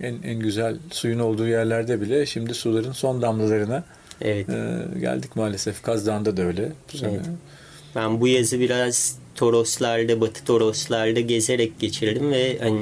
En 0.00 0.22
en 0.22 0.38
güzel 0.38 0.76
suyun 0.90 1.18
olduğu 1.18 1.48
yerlerde 1.48 2.00
bile 2.00 2.26
şimdi 2.26 2.54
suların 2.54 2.92
son 2.92 3.22
damlalarına 3.22 3.84
evet. 4.20 4.48
e, 4.48 4.98
geldik 5.00 5.36
maalesef. 5.36 5.82
Kaz 5.82 6.06
Dağı'nda 6.06 6.36
da 6.36 6.42
öyle 6.42 6.72
bu. 6.94 7.06
Evet. 7.06 7.20
Ben 7.94 8.20
bu 8.20 8.28
yazı 8.28 8.60
biraz 8.60 9.18
Toroslarda, 9.34 10.20
Batı 10.20 10.44
Toroslarda 10.44 11.20
gezerek 11.20 11.80
geçirdim 11.80 12.30
ve 12.30 12.58
hani 12.58 12.80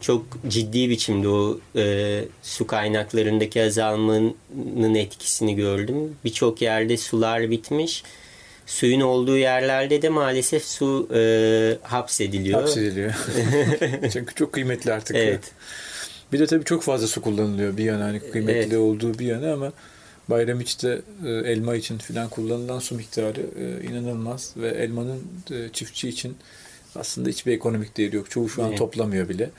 çok 0.00 0.26
ciddi 0.48 0.90
biçimde 0.90 1.28
o 1.28 1.58
e, 1.76 2.24
su 2.42 2.66
kaynaklarındaki 2.66 3.62
azalmanın 3.62 4.94
etkisini 4.94 5.54
gördüm. 5.54 6.16
Birçok 6.24 6.62
yerde 6.62 6.96
sular 6.96 7.50
bitmiş. 7.50 8.02
Suyun 8.66 9.00
olduğu 9.00 9.36
yerlerde 9.36 10.02
de 10.02 10.08
maalesef 10.08 10.64
su 10.64 11.08
e, 11.14 11.78
hapsediliyor. 11.82 12.60
Hapsediliyor. 12.60 13.14
Çünkü 14.12 14.34
çok 14.34 14.52
kıymetli 14.52 14.92
artık. 14.92 15.16
Evet. 15.16 15.52
Bir 16.32 16.38
de 16.38 16.46
tabii 16.46 16.64
çok 16.64 16.82
fazla 16.82 17.06
su 17.06 17.22
kullanılıyor 17.22 17.76
bir 17.76 17.84
yana. 17.84 18.04
Hani 18.04 18.20
kıymetli 18.20 18.60
evet. 18.60 18.78
olduğu 18.78 19.18
bir 19.18 19.26
yana 19.26 19.52
ama 19.52 19.72
Bayramiç'te 20.30 21.02
e, 21.26 21.28
elma 21.28 21.76
için 21.76 21.98
filan 21.98 22.28
kullanılan 22.28 22.78
su 22.78 22.94
miktarı 22.94 23.40
e, 23.58 23.86
inanılmaz 23.86 24.54
ve 24.56 24.68
elmanın 24.68 25.22
e, 25.50 25.68
çiftçi 25.72 26.08
için 26.08 26.36
aslında 26.94 27.28
hiçbir 27.28 27.52
ekonomik 27.52 27.96
değeri 27.96 28.16
yok. 28.16 28.30
Çoğu 28.30 28.48
şu 28.48 28.64
an 28.64 28.76
toplamıyor 28.76 29.28
bile. 29.28 29.50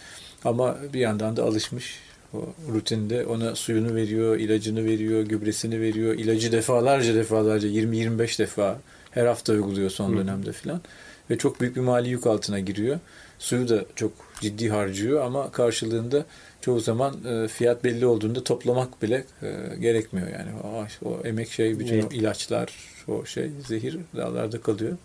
Ama 0.46 0.78
bir 0.94 1.00
yandan 1.00 1.38
da 1.38 1.44
alışmış 1.44 2.00
o 2.34 2.38
rutinde 2.74 3.26
ona 3.26 3.56
suyunu 3.56 3.96
veriyor, 3.96 4.38
ilacını 4.38 4.86
veriyor, 4.86 5.24
gübresini 5.24 5.82
veriyor. 5.82 6.14
İlacı 6.14 6.52
defalarca 6.52 7.16
defalarca 7.16 7.68
20-25 7.68 8.40
defa 8.40 8.80
her 9.12 9.26
hafta 9.26 9.54
uyguluyor 9.54 9.90
son 9.90 10.18
dönemde 10.18 10.52
filan. 10.52 10.82
Ve 11.30 11.38
çok 11.38 11.62
büyük 11.62 11.76
bir 11.76 11.82
mali 11.82 12.10
yük 12.10 12.28
altına 12.28 12.60
giriyor. 12.60 13.00
Suyu 13.40 13.70
da 13.70 13.86
çok 13.96 14.12
ciddi 14.42 14.70
harcıyor 14.70 15.26
ama 15.26 15.52
karşılığında 15.52 16.26
çoğu 16.62 16.80
zaman 16.80 17.24
e, 17.26 17.48
fiyat 17.48 17.84
belli 17.84 18.06
olduğunda 18.06 18.44
toplamak 18.44 19.02
bile 19.02 19.26
e, 19.42 19.76
gerekmiyor 19.80 20.28
yani. 20.28 20.50
O, 20.64 21.10
o 21.10 21.28
emek 21.28 21.52
şey, 21.52 21.80
bütün 21.80 21.94
evet. 21.94 22.14
ilaçlar, 22.14 22.74
o 23.08 23.26
şey, 23.26 23.50
zehir 23.68 23.98
dağlarda 24.16 24.62
kalıyor. 24.62 24.98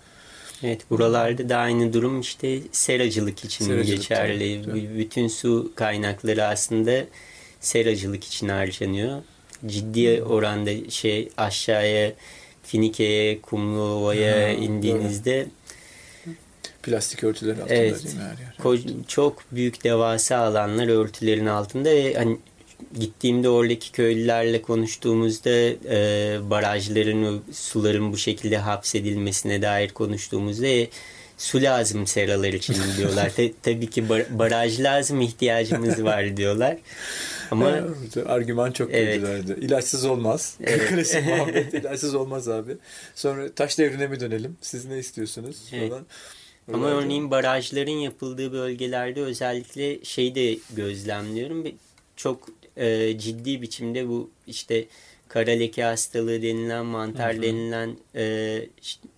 Evet 0.63 0.91
buralarda 0.91 1.49
da 1.49 1.57
aynı 1.57 1.93
durum 1.93 2.21
işte 2.21 2.59
seracılık 2.73 3.45
için 3.45 3.65
seracılık 3.65 3.97
geçerli. 3.97 4.63
Tabii. 4.63 4.99
Bütün 4.99 5.29
su 5.29 5.73
kaynakları 5.75 6.45
aslında 6.45 7.05
seracılık 7.61 8.25
için 8.25 8.49
harcanıyor. 8.49 9.23
Ciddi 9.67 10.23
oranda 10.23 10.91
şey 10.91 11.29
aşağıya 11.37 12.13
Finike'ye, 12.63 13.41
Kumluova'ya 13.41 14.53
indiğinizde 14.53 15.47
plastik 16.83 17.25
örtüler 17.25 17.53
altında 17.53 17.75
evet, 17.75 18.05
değil 18.05 18.17
mi 18.17 18.23
her 18.23 18.75
yer? 18.75 19.05
Çok 19.09 19.43
büyük 19.53 19.85
devasa 19.85 20.37
alanlar 20.37 20.89
örtülerin 20.89 21.47
altında 21.47 21.91
ve 21.91 22.15
hani 22.15 22.39
gittiğimde 23.01 23.49
oradaki 23.49 23.93
köylülerle 23.93 24.63
konuştuğumuzda 24.63 25.51
e, 25.51 26.51
barajların 26.51 27.43
suların 27.53 28.13
bu 28.13 28.17
şekilde 28.17 28.59
hapsedilmesine 28.59 29.63
dair 29.63 29.89
konuştuğumuzda 29.89 30.67
e, 30.67 30.89
su 31.39 31.63
lazım 31.63 32.07
seralar 32.07 32.53
için 32.53 32.77
diyorlar. 32.97 33.33
tabii 33.63 33.91
ki 33.91 34.09
bar 34.09 34.39
baraj 34.39 34.81
lazım 34.81 35.21
ihtiyacımız 35.21 36.05
var 36.05 36.37
diyorlar. 36.37 36.77
Ama 37.51 37.73
argüman 38.27 38.73
çok 38.73 38.95
evet. 38.95 39.15
kötülerdi. 39.15 39.57
İlaçsız 39.61 40.05
olmaz. 40.05 40.57
Evet. 40.65 40.89
Klasik 40.89 41.27
muhabbet 41.27 41.75
ilaçsız 41.75 42.15
olmaz 42.15 42.49
abi. 42.49 42.77
Sonra 43.15 43.53
taş 43.53 43.79
devrine 43.79 44.07
mi 44.07 44.21
dönelim? 44.21 44.57
Siz 44.61 44.85
ne 44.85 44.99
istiyorsunuz? 44.99 45.57
Evet. 45.73 45.91
Falan. 45.91 46.07
Ama 46.75 46.91
örneğin 46.91 47.31
barajların 47.31 47.91
yapıldığı 47.91 48.53
bölgelerde 48.53 49.21
özellikle 49.21 50.05
şey 50.05 50.35
de 50.35 50.59
gözlemliyorum. 50.77 51.67
Çok 52.17 52.49
e, 52.77 53.19
ciddi 53.19 53.63
biçimde 53.63 54.09
bu 54.09 54.31
işte 54.47 54.85
kara 55.29 55.51
leke 55.51 55.83
hastalığı 55.83 56.43
denilen, 56.43 56.87
mantar 56.87 57.35
Hı-hı. 57.35 57.43
denilen 57.43 57.97
e, 58.15 58.67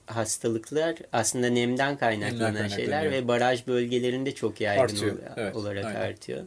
hastalıklar 0.06 0.96
aslında 1.12 1.46
nemden 1.46 1.96
kaynaklanan 1.96 2.54
nemden 2.54 2.68
şeyler 2.68 3.10
ve 3.10 3.28
baraj 3.28 3.66
bölgelerinde 3.66 4.34
çok 4.34 4.60
yaygın 4.60 4.82
artıyor. 4.82 5.16
Evet, 5.36 5.56
olarak 5.56 5.84
aynen. 5.84 6.00
artıyor. 6.00 6.46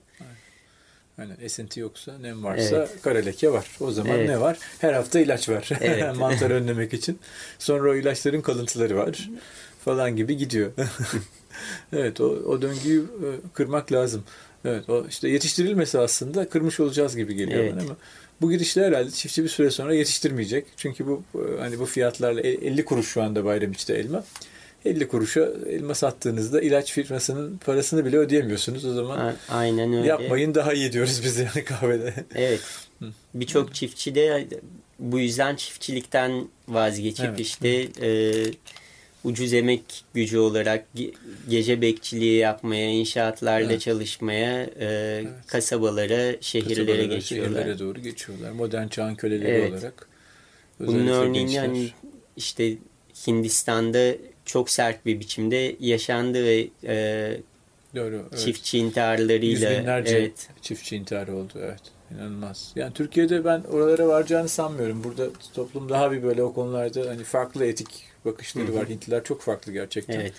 Aynen. 1.18 1.38
esinti 1.42 1.80
yoksa, 1.80 2.18
nem 2.18 2.44
varsa 2.44 2.76
evet. 2.76 3.02
kara 3.02 3.20
leke 3.20 3.52
var. 3.52 3.68
O 3.80 3.92
zaman 3.92 4.18
evet. 4.18 4.30
ne 4.30 4.42
var? 4.42 4.58
Her 4.80 4.94
hafta 4.94 5.20
ilaç 5.20 5.50
var. 5.50 5.70
Evet. 5.82 6.16
Mantar 6.18 6.52
önlemek 6.52 6.94
için. 6.94 7.20
Sonra 7.60 7.92
o 7.92 7.96
ilaçların 7.96 8.42
kalıntıları 8.42 8.98
var. 8.98 9.30
Falan 9.86 10.16
gibi 10.16 10.38
gidiyor. 10.38 10.72
evet 11.94 12.22
o, 12.22 12.26
o 12.26 12.62
döngüyü 12.62 13.02
e, 13.02 13.28
kırmak 13.54 13.92
lazım. 13.92 14.24
Evet 14.66 14.90
o 14.90 15.06
işte 15.10 15.30
yetiştirilmesi 15.30 16.00
aslında 16.00 16.50
kırmış 16.50 16.80
olacağız 16.80 17.16
gibi 17.16 17.36
geliyor 17.36 17.60
evet. 17.60 17.74
bana 17.74 17.82
ama 17.82 17.96
bu 18.42 18.52
girişler 18.52 18.88
herhalde 18.88 19.12
çiftçi 19.12 19.44
bir 19.44 19.50
süre 19.50 19.72
sonra 19.72 19.94
yetiştirmeyecek. 19.94 20.66
Çünkü 20.78 21.08
bu 21.08 21.24
hani 21.60 21.80
bu 21.80 21.86
fiyatlarla 21.86 22.42
50 22.42 22.86
kuruş 22.86 23.08
şu 23.08 23.24
anda 23.24 23.46
bayram 23.46 23.72
içte 23.72 23.94
elma. 23.94 24.24
50 24.86 25.08
kuruşa 25.08 25.50
elma 25.70 25.96
sattığınızda 25.96 26.62
ilaç 26.62 26.92
firmasının 26.92 27.58
parasını 27.58 28.06
bile 28.06 28.18
ödeyemiyorsunuz. 28.18 28.86
O 28.86 28.94
zaman 28.94 29.36
aynen 29.50 29.94
öyle. 29.94 30.08
Yapmayın 30.08 30.56
daha 30.56 30.74
iyi 30.74 30.94
diyoruz 30.94 31.22
biz 31.24 31.38
yani 31.38 31.64
kahvede. 31.66 32.14
Evet. 32.36 32.62
Birçok 33.34 33.76
çiftçi 33.76 34.16
de 34.16 34.48
bu 35.00 35.20
yüzden 35.20 35.56
çiftçilikten 35.56 36.48
vazgeçip 36.68 37.26
evet. 37.26 37.40
işte 37.40 37.88
e, 38.02 38.34
ucuz 39.26 39.54
emek 39.54 39.84
gücü 40.14 40.38
olarak 40.38 40.86
ge- 40.96 41.14
gece 41.50 41.82
bekçiliği 41.82 42.38
yapmaya, 42.38 42.90
inşaatlarda 42.90 43.72
Evet. 43.72 43.82
çalışmaya, 43.82 44.70
e, 44.80 45.24
kasabalara, 45.48 46.42
şehirlere 46.42 46.86
Kasabalara, 46.86 47.04
geçiyorlar. 47.16 47.60
Şehirlere 47.62 47.80
doğru 47.80 48.00
geçiyorlar. 48.02 48.52
Modern 48.52 48.88
çağın 48.88 49.16
köleleri 49.16 49.52
Evet. 49.52 49.72
olarak. 49.72 50.08
Bunun 50.80 51.08
örneğini 51.08 51.38
gençler. 51.52 51.62
hani 51.68 51.90
işte 52.38 52.74
Hindistan'da 53.28 54.16
çok 54.46 54.70
sert 54.70 55.06
bir 55.06 55.20
biçimde 55.20 55.76
yaşandı 55.80 56.44
ve 56.44 56.68
e, 56.84 57.38
Doğru, 57.96 58.22
evet. 58.32 58.40
çiftçi 58.40 58.78
intiharlarıyla 58.78 59.70
Yüz 59.72 59.80
binlerce 59.80 60.18
evet 60.18 60.50
çiftçi 60.62 60.96
intiharı 60.96 61.36
oldu. 61.36 61.54
Evet. 61.62 61.82
İnanılmaz. 62.12 62.72
Yani 62.76 62.94
Türkiye'de 62.94 63.46
ben 63.46 63.62
oralara 63.72 64.08
varacağını 64.08 64.50
sanmıyorum. 64.50 65.04
Burada 65.04 65.28
toplum 65.54 65.90
daha 65.90 66.12
bir 66.12 66.24
böyle 66.24 66.44
o 66.44 66.54
konularda 66.54 67.10
hani 67.10 67.24
farklı 67.24 67.66
etik 67.66 67.88
bakışları 68.26 68.76
var. 68.76 68.90
Hintliler 68.90 69.24
çok 69.24 69.42
farklı 69.42 69.72
gerçekten. 69.72 70.20
evet 70.20 70.34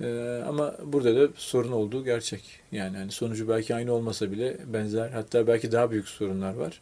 Ee, 0.00 0.42
ama 0.48 0.76
burada 0.84 1.16
da 1.16 1.32
sorun 1.36 1.72
olduğu 1.72 2.04
gerçek. 2.04 2.60
Yani 2.72 2.96
hani 2.96 3.10
sonucu 3.10 3.48
belki 3.48 3.74
aynı 3.74 3.92
olmasa 3.92 4.32
bile 4.32 4.56
benzer 4.66 5.10
hatta 5.10 5.46
belki 5.46 5.72
daha 5.72 5.90
büyük 5.90 6.08
sorunlar 6.08 6.54
var. 6.54 6.80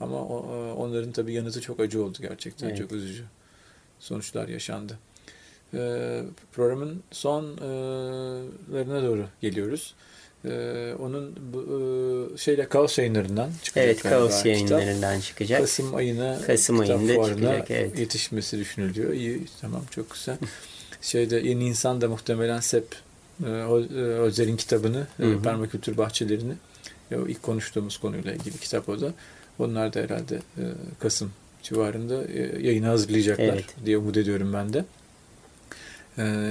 Ama 0.00 0.16
o, 0.16 0.44
e, 0.54 0.72
onların 0.72 1.12
tabii 1.12 1.32
yanıtı 1.32 1.60
çok 1.60 1.80
acı 1.80 2.04
oldu 2.04 2.18
gerçekten. 2.20 2.68
Evet. 2.68 2.78
Çok 2.78 2.92
üzücü 2.92 3.24
sonuçlar 3.98 4.48
yaşandı. 4.48 4.98
Ee, 5.74 6.22
programın 6.52 7.02
sonlarına 7.10 9.02
doğru 9.02 9.26
geliyoruz. 9.40 9.94
Ee, 10.44 10.94
onun 10.98 11.34
bu, 11.52 11.60
e, 12.34 12.38
şeyle 12.38 12.68
Kaos 12.68 12.98
yayınlarından 12.98 13.50
çıkacak 13.62 13.86
evet 13.86 14.02
Kaos 14.02 14.30
kitap. 14.30 14.46
yayınlarından 14.46 15.20
çıkacak. 15.20 15.60
Kasım 15.60 15.94
ayına 15.94 16.38
Kasım 16.46 16.80
ayında 16.80 17.24
çıkacak, 17.24 17.70
evet. 17.70 17.98
yetişmesi 17.98 18.58
düşünülüyor. 18.58 19.12
İyi, 19.12 19.46
tamam 19.60 19.82
çok 19.90 20.10
güzel. 20.10 20.36
Şeyde 21.00 21.36
yeni 21.36 21.68
insan 21.68 22.00
da 22.00 22.08
muhtemelen 22.08 22.60
SEP 22.60 22.94
e, 23.44 23.48
e, 23.48 23.50
Özer'in 24.00 24.56
kitabını, 24.56 25.06
Hı 25.16 25.26
hı. 25.26 25.42
permakültür 25.42 25.96
bahçelerini 25.96 26.54
o 27.14 27.28
ilk 27.28 27.42
konuştuğumuz 27.42 27.98
konuyla 27.98 28.32
ilgili 28.32 28.58
kitap 28.58 28.88
o 28.88 29.00
da. 29.00 29.12
Onlar 29.58 29.94
da 29.94 30.00
herhalde 30.00 30.38
Kasım 30.98 31.32
civarında 31.62 32.14
yayına 32.60 32.88
hazırlayacaklar 32.88 33.44
Evet. 33.44 33.64
diye 33.86 33.98
umut 33.98 34.16
ediyorum 34.16 34.52
ben 34.52 34.72
de. 34.72 34.84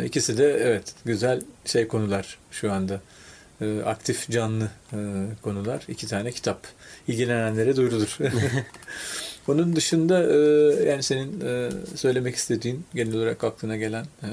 İkisi 0.06 0.38
de 0.38 0.46
evet 0.46 0.94
güzel 1.06 1.42
şey 1.66 1.88
konular 1.88 2.38
şu 2.52 2.72
anda. 2.72 3.02
E, 3.62 3.82
aktif 3.86 4.30
canlı 4.30 4.70
e, 4.94 4.98
konular. 5.42 5.84
İki 5.88 6.08
tane 6.08 6.32
kitap. 6.32 6.68
İlgilenenlere 7.08 7.76
duyurulur. 7.76 8.18
Onun 9.48 9.76
dışında 9.76 10.24
e, 10.24 10.38
yani 10.90 11.04
senin 11.04 11.42
e, 11.42 11.70
söylemek 11.96 12.36
istediğin 12.36 12.86
genel 12.96 13.16
olarak 13.16 13.44
aklına 13.44 13.78
gelen 13.78 14.06
e, 14.24 14.30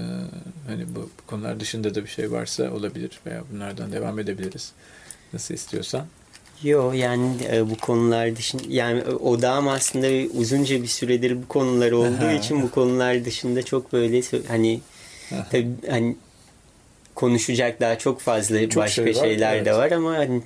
hani 0.67 0.87
bu, 0.95 1.01
bu 1.01 1.27
konular 1.27 1.61
dışında 1.61 1.95
da 1.95 2.03
bir 2.03 2.11
şey 2.11 2.33
varsa 2.33 2.71
olabilir 2.71 3.21
veya 3.27 3.43
bunlardan 3.53 3.93
devam 3.93 4.19
edebiliriz. 4.19 4.73
Nasıl 5.33 5.55
istiyorsan. 5.55 6.07
Yo 6.63 6.93
yani 6.93 7.37
e, 7.53 7.71
bu 7.71 7.77
konular 7.77 8.37
dışında 8.37 8.63
yani 8.69 9.03
odağım 9.05 9.69
aslında 9.69 10.39
uzunca 10.39 10.83
bir 10.83 10.89
süredir 10.89 11.43
bu 11.43 11.49
konular 11.49 11.93
olduğu 11.93 12.31
için 12.31 12.63
bu 12.63 12.71
konular 12.71 13.25
dışında 13.25 13.63
çok 13.63 13.93
böyle 13.93 14.23
hani 14.49 14.81
tabii 15.51 15.69
hani 15.91 16.17
konuşacak 17.19 17.81
daha 17.81 17.99
çok 17.99 18.21
fazla 18.21 18.69
Çok 18.69 18.83
başka 18.83 19.03
şey 19.03 19.15
var, 19.15 19.21
şeyler 19.21 19.57
evet. 19.57 19.67
de 19.67 19.73
var 19.73 19.91
ama 19.91 20.17
hani 20.17 20.43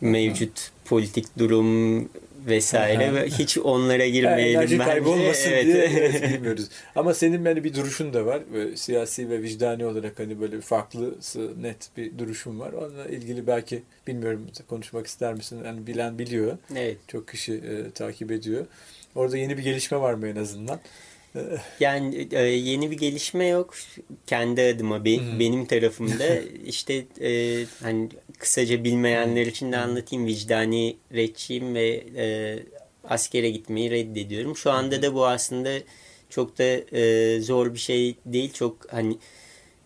mevcut 0.00 0.70
politik 0.84 1.38
durum 1.38 2.00
vesaire 2.46 3.14
ve 3.14 3.28
hiç 3.28 3.58
onlara 3.58 4.02
Yani 4.02 4.12
girmeyelim 4.12 4.60
enerji 4.60 4.78
bence. 4.78 4.90
kaybolmasın 4.90 5.50
Evet. 5.50 5.64
diye 5.64 5.84
evet, 5.84 6.22
bilmiyoruz. 6.34 6.68
Ama 6.96 7.14
senin 7.14 7.44
böyle 7.44 7.64
bir 7.64 7.74
duruşun 7.74 8.12
da 8.12 8.26
var. 8.26 8.42
Böyle 8.52 8.76
siyasi 8.76 9.30
ve 9.30 9.42
vicdani 9.42 9.86
olarak 9.86 10.18
hani 10.18 10.40
böyle 10.40 10.60
farklısı 10.60 11.62
net 11.62 11.88
bir 11.96 12.18
duruşun 12.18 12.60
var. 12.60 12.72
Onunla 12.72 13.06
ilgili 13.06 13.46
belki 13.46 13.82
bilmiyorum 14.06 14.46
konuşmak 14.68 15.06
ister 15.06 15.34
misin? 15.34 15.60
Yani 15.64 15.86
bilen 15.86 16.18
biliyor. 16.18 16.58
evet. 16.76 16.96
Çok 17.08 17.28
kişi 17.28 17.54
e, 17.54 17.90
takip 17.90 18.32
ediyor. 18.32 18.66
Orada 19.14 19.36
yeni 19.36 19.58
bir 19.58 19.62
gelişme 19.62 20.00
var 20.00 20.14
mı 20.14 20.28
en 20.28 20.36
azından? 20.36 20.80
Yani 21.80 22.28
e, 22.32 22.42
yeni 22.42 22.90
bir 22.90 22.98
gelişme 22.98 23.46
yok. 23.46 23.74
Kendi 24.26 24.62
adıma 24.62 25.04
be- 25.04 25.16
Hı. 25.16 25.38
benim 25.38 25.66
tarafımda 25.66 26.38
işte 26.66 27.04
e, 27.20 27.64
hani 27.82 28.08
kısaca 28.38 28.84
bilmeyenler 28.84 29.46
için 29.46 29.72
de 29.72 29.76
anlatayım. 29.76 30.26
Vicdani 30.26 30.96
retçiyim 31.14 31.74
ve 31.74 32.04
e, 32.16 32.58
askere 33.04 33.50
gitmeyi 33.50 33.90
reddediyorum. 33.90 34.56
Şu 34.56 34.70
anda 34.70 35.02
da 35.02 35.14
bu 35.14 35.26
aslında 35.26 35.70
çok 36.30 36.58
da 36.58 36.64
e, 36.96 37.40
zor 37.40 37.74
bir 37.74 37.78
şey 37.78 38.14
değil. 38.26 38.52
Çok 38.52 38.92
hani 38.92 39.18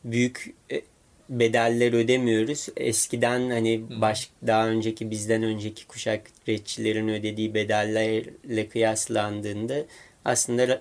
büyük 0.05 0.55
e, 0.73 0.81
bedeller 1.29 1.93
ödemiyoruz. 1.93 2.69
Eskiden 2.77 3.51
hani 3.51 3.83
baş 4.01 4.31
daha 4.47 4.69
önceki 4.69 5.11
bizden 5.11 5.43
önceki 5.43 5.87
kuşak 5.87 6.23
retçilerin 6.49 7.09
ödediği 7.09 7.55
bedellerle 7.55 8.69
kıyaslandığında 8.69 9.85
aslında 10.25 10.81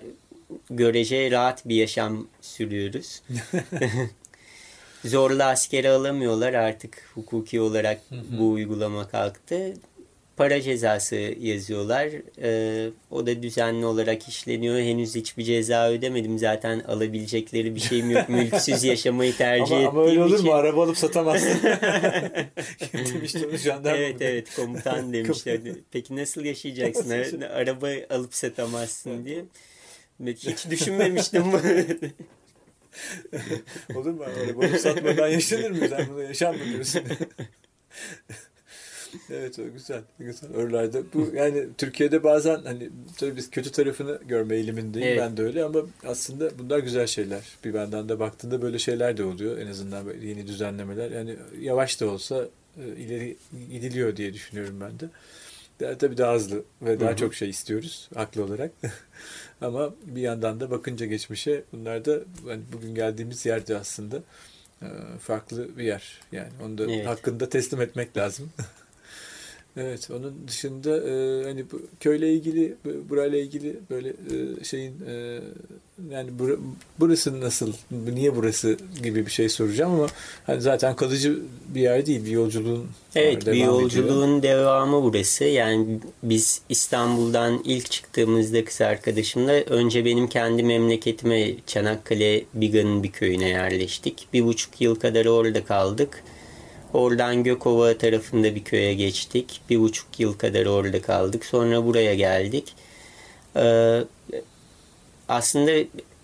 görece 0.70 1.30
rahat 1.30 1.68
bir 1.68 1.74
yaşam 1.74 2.26
sürüyoruz. 2.40 3.22
Zorla 5.04 5.46
askere 5.46 5.90
alamıyorlar 5.90 6.54
artık 6.54 7.10
hukuki 7.14 7.60
olarak 7.60 8.00
bu 8.38 8.50
uygulama 8.50 9.08
kalktı. 9.08 9.74
Para 10.36 10.60
cezası 10.62 11.16
yazıyorlar. 11.40 12.08
Ee, 12.42 12.90
o 13.10 13.26
da 13.26 13.42
düzenli 13.42 13.86
olarak 13.86 14.28
işleniyor. 14.28 14.78
Henüz 14.78 15.14
hiçbir 15.14 15.44
ceza 15.44 15.90
ödemedim. 15.90 16.38
Zaten 16.38 16.80
alabilecekleri 16.80 17.74
bir 17.74 17.80
şeyim 17.80 18.10
yok. 18.10 18.28
Mülksüz 18.28 18.84
yaşamayı 18.84 19.36
tercih 19.36 19.76
ama, 19.76 19.80
ettiğim 19.80 19.98
ama 19.98 20.02
öyle 20.10 20.22
olur 20.22 20.34
için. 20.34 20.46
mu? 20.46 20.52
Araba 20.52 20.82
alıp 20.84 20.98
satamazsın. 20.98 21.60
Demişti 23.14 23.46
onu 23.48 23.56
jandarma 23.56 23.96
Evet 23.98 24.20
mı? 24.20 24.26
evet 24.26 24.56
komutan 24.56 25.12
demişler. 25.12 25.60
Peki 25.90 26.16
nasıl 26.16 26.44
yaşayacaksın? 26.44 27.10
Nasıl 27.20 27.42
Araba 27.42 27.88
alıp 28.10 28.34
satamazsın 28.34 29.24
diye. 29.24 29.44
Hiç 30.26 30.70
düşünmemiştim. 30.70 31.42
Olur 33.94 34.10
mu? 34.10 34.24
Araba 34.24 34.66
alıp 34.66 34.80
satmadan 34.80 35.28
yaşanır 35.28 35.70
mı? 35.70 35.88
Sen 35.88 36.06
bunu 36.10 36.22
yaşam 36.22 36.56
mı 36.56 36.64
diyorsun? 36.64 37.02
evet 39.30 39.58
o 39.58 39.72
güzel. 39.72 40.02
Güzel. 40.18 40.54
Oralarda 40.54 41.02
bu 41.14 41.30
yani 41.34 41.66
Türkiye'de 41.78 42.24
bazen 42.24 42.60
hani 42.64 42.90
tabii 43.18 43.36
biz 43.36 43.50
kötü 43.50 43.72
tarafını 43.72 44.20
görme 44.28 44.56
eğilimindeyim. 44.56 45.08
Evet. 45.08 45.20
Ben 45.20 45.36
de 45.36 45.42
öyle 45.42 45.64
ama 45.64 45.80
aslında 46.04 46.58
bunlar 46.58 46.78
güzel 46.78 47.06
şeyler. 47.06 47.44
Bir 47.64 47.74
benden 47.74 48.08
de 48.08 48.18
baktığında 48.18 48.62
böyle 48.62 48.78
şeyler 48.78 49.16
de 49.16 49.24
oluyor. 49.24 49.58
En 49.58 49.66
azından 49.66 50.06
böyle 50.06 50.26
yeni 50.26 50.46
düzenlemeler. 50.46 51.10
Yani 51.10 51.36
yavaş 51.60 52.00
da 52.00 52.10
olsa 52.10 52.48
e, 52.78 52.96
ileri 52.96 53.36
gidiliyor 53.70 54.16
diye 54.16 54.34
düşünüyorum 54.34 54.80
ben 54.80 55.00
de. 55.00 55.08
Daha, 55.80 55.98
tabii 55.98 56.18
daha 56.18 56.34
hızlı 56.34 56.64
ve 56.82 57.00
daha 57.00 57.08
Hı 57.08 57.12
hı. 57.12 57.16
çok 57.16 57.34
şey 57.34 57.50
istiyoruz 57.50 58.08
haklı 58.14 58.44
olarak. 58.44 58.70
Ama 59.60 59.94
bir 60.06 60.20
yandan 60.20 60.60
da 60.60 60.70
bakınca 60.70 61.06
geçmişe 61.06 61.62
bunlar 61.72 62.04
da 62.04 62.18
hani 62.46 62.62
bugün 62.72 62.94
geldiğimiz 62.94 63.46
yerde 63.46 63.76
aslında 63.78 64.18
farklı 65.20 65.78
bir 65.78 65.84
yer. 65.84 66.20
Yani 66.32 66.48
onu 66.64 66.78
da 66.78 66.84
Evet. 66.92 67.06
hakkında 67.06 67.48
teslim 67.48 67.80
etmek 67.80 68.16
lazım. 68.16 68.50
evet, 69.76 70.08
onun 70.10 70.34
dışında 70.48 70.96
e, 70.96 71.44
hani 71.44 71.64
bu 71.72 71.82
köyle 72.00 72.32
ilgili, 72.34 72.74
bu- 72.84 73.08
burayla 73.10 73.38
ilgili 73.38 73.76
böyle 73.90 74.08
e, 74.08 74.64
şeyin 74.64 74.94
e, 75.08 75.40
yani 76.10 76.30
bura- 76.38 76.58
burası 77.00 77.40
nasıl, 77.40 77.72
niye 78.14 78.36
burası 78.36 78.76
gibi 79.02 79.26
bir 79.26 79.30
şey 79.30 79.48
soracağım 79.48 79.92
ama 79.92 80.06
hani 80.46 80.60
zaten 80.60 80.96
kalıcı 80.96 81.38
bir 81.74 81.80
yer 81.80 82.06
değil, 82.06 82.24
bir 82.24 82.30
yolculuğun 82.30 82.78
var, 82.80 82.86
Evet 83.14 83.40
bir 83.40 83.46
devam 83.46 83.56
ediyor. 83.58 83.80
yolculuğun 83.80 84.42
devamı 84.42 85.02
burası. 85.02 85.44
Yani 85.44 85.86
biz 86.22 86.60
İstanbul'dan 86.68 87.60
ilk 87.64 87.90
çıktığımızda 87.90 88.64
kız 88.64 88.80
arkadaşımla 88.80 89.52
önce 89.52 90.04
benim 90.04 90.28
kendi 90.28 90.62
memleketime 90.62 91.50
Çanakkale 91.66 92.44
Biga'nın 92.54 93.02
bir 93.02 93.10
köyüne 93.12 93.48
yerleştik. 93.48 94.28
Bir 94.32 94.44
buçuk 94.44 94.80
yıl 94.80 94.94
kadar 94.94 95.26
orada 95.26 95.64
kaldık. 95.64 96.22
Oradan 96.94 97.44
Gökova 97.44 97.98
tarafında 97.98 98.54
bir 98.54 98.64
köye 98.64 98.94
geçtik. 98.94 99.60
Bir 99.70 99.80
buçuk 99.80 100.20
yıl 100.20 100.38
kadar 100.38 100.66
orada 100.66 101.02
kaldık. 101.02 101.44
Sonra 101.44 101.86
buraya 101.86 102.14
geldik. 102.14 102.74
Ee, 103.56 104.00
aslında 105.28 105.72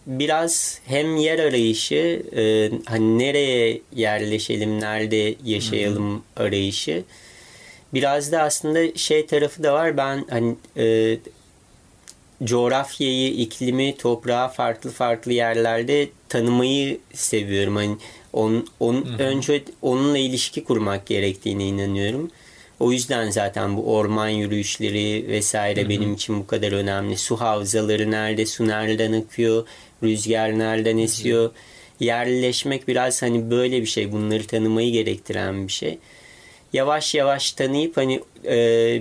biraz 0.06 0.80
hem 0.86 1.16
yer 1.16 1.38
arayışı 1.38 2.22
e, 2.36 2.70
hani 2.84 3.18
nereye 3.18 3.80
yerleşelim, 3.94 4.80
nerede 4.80 5.34
yaşayalım 5.44 6.22
arayışı. 6.36 7.04
Biraz 7.94 8.32
da 8.32 8.42
aslında 8.42 8.94
şey 8.94 9.26
tarafı 9.26 9.62
da 9.62 9.72
var. 9.72 9.96
Ben 9.96 10.24
hani 10.30 10.56
e, 10.76 11.18
coğrafyayı, 12.44 13.32
iklimi, 13.32 13.96
toprağı 13.96 14.48
farklı 14.48 14.90
farklı 14.90 15.32
yerlerde 15.32 16.08
tanımayı 16.28 16.98
seviyorum. 17.14 17.76
Hani 17.76 17.96
on, 18.36 18.66
on, 18.80 19.06
önce 19.18 19.64
onunla 19.82 20.18
ilişki 20.18 20.64
kurmak 20.64 21.06
gerektiğine 21.06 21.64
inanıyorum. 21.64 22.30
O 22.80 22.92
yüzden 22.92 23.30
zaten 23.30 23.76
bu 23.76 23.94
orman 23.94 24.28
yürüyüşleri 24.28 25.28
vesaire 25.28 25.80
Hı-hı. 25.80 25.88
benim 25.88 26.14
için 26.14 26.40
bu 26.40 26.46
kadar 26.46 26.72
önemli. 26.72 27.16
Su 27.16 27.36
havzaları 27.36 28.10
nerede, 28.10 28.46
su 28.46 28.68
nereden 28.68 29.12
akıyor, 29.12 29.66
rüzgar 30.02 30.58
nereden 30.58 30.98
esiyor. 30.98 31.44
Hı-hı. 31.44 31.52
Yerleşmek 32.00 32.88
biraz 32.88 33.22
hani 33.22 33.50
böyle 33.50 33.80
bir 33.80 33.86
şey. 33.86 34.12
Bunları 34.12 34.46
tanımayı 34.46 34.92
gerektiren 34.92 35.66
bir 35.66 35.72
şey. 35.72 35.98
Yavaş 36.72 37.14
yavaş 37.14 37.52
tanıyıp 37.52 37.96
hani 37.96 38.20
e, 38.44 38.56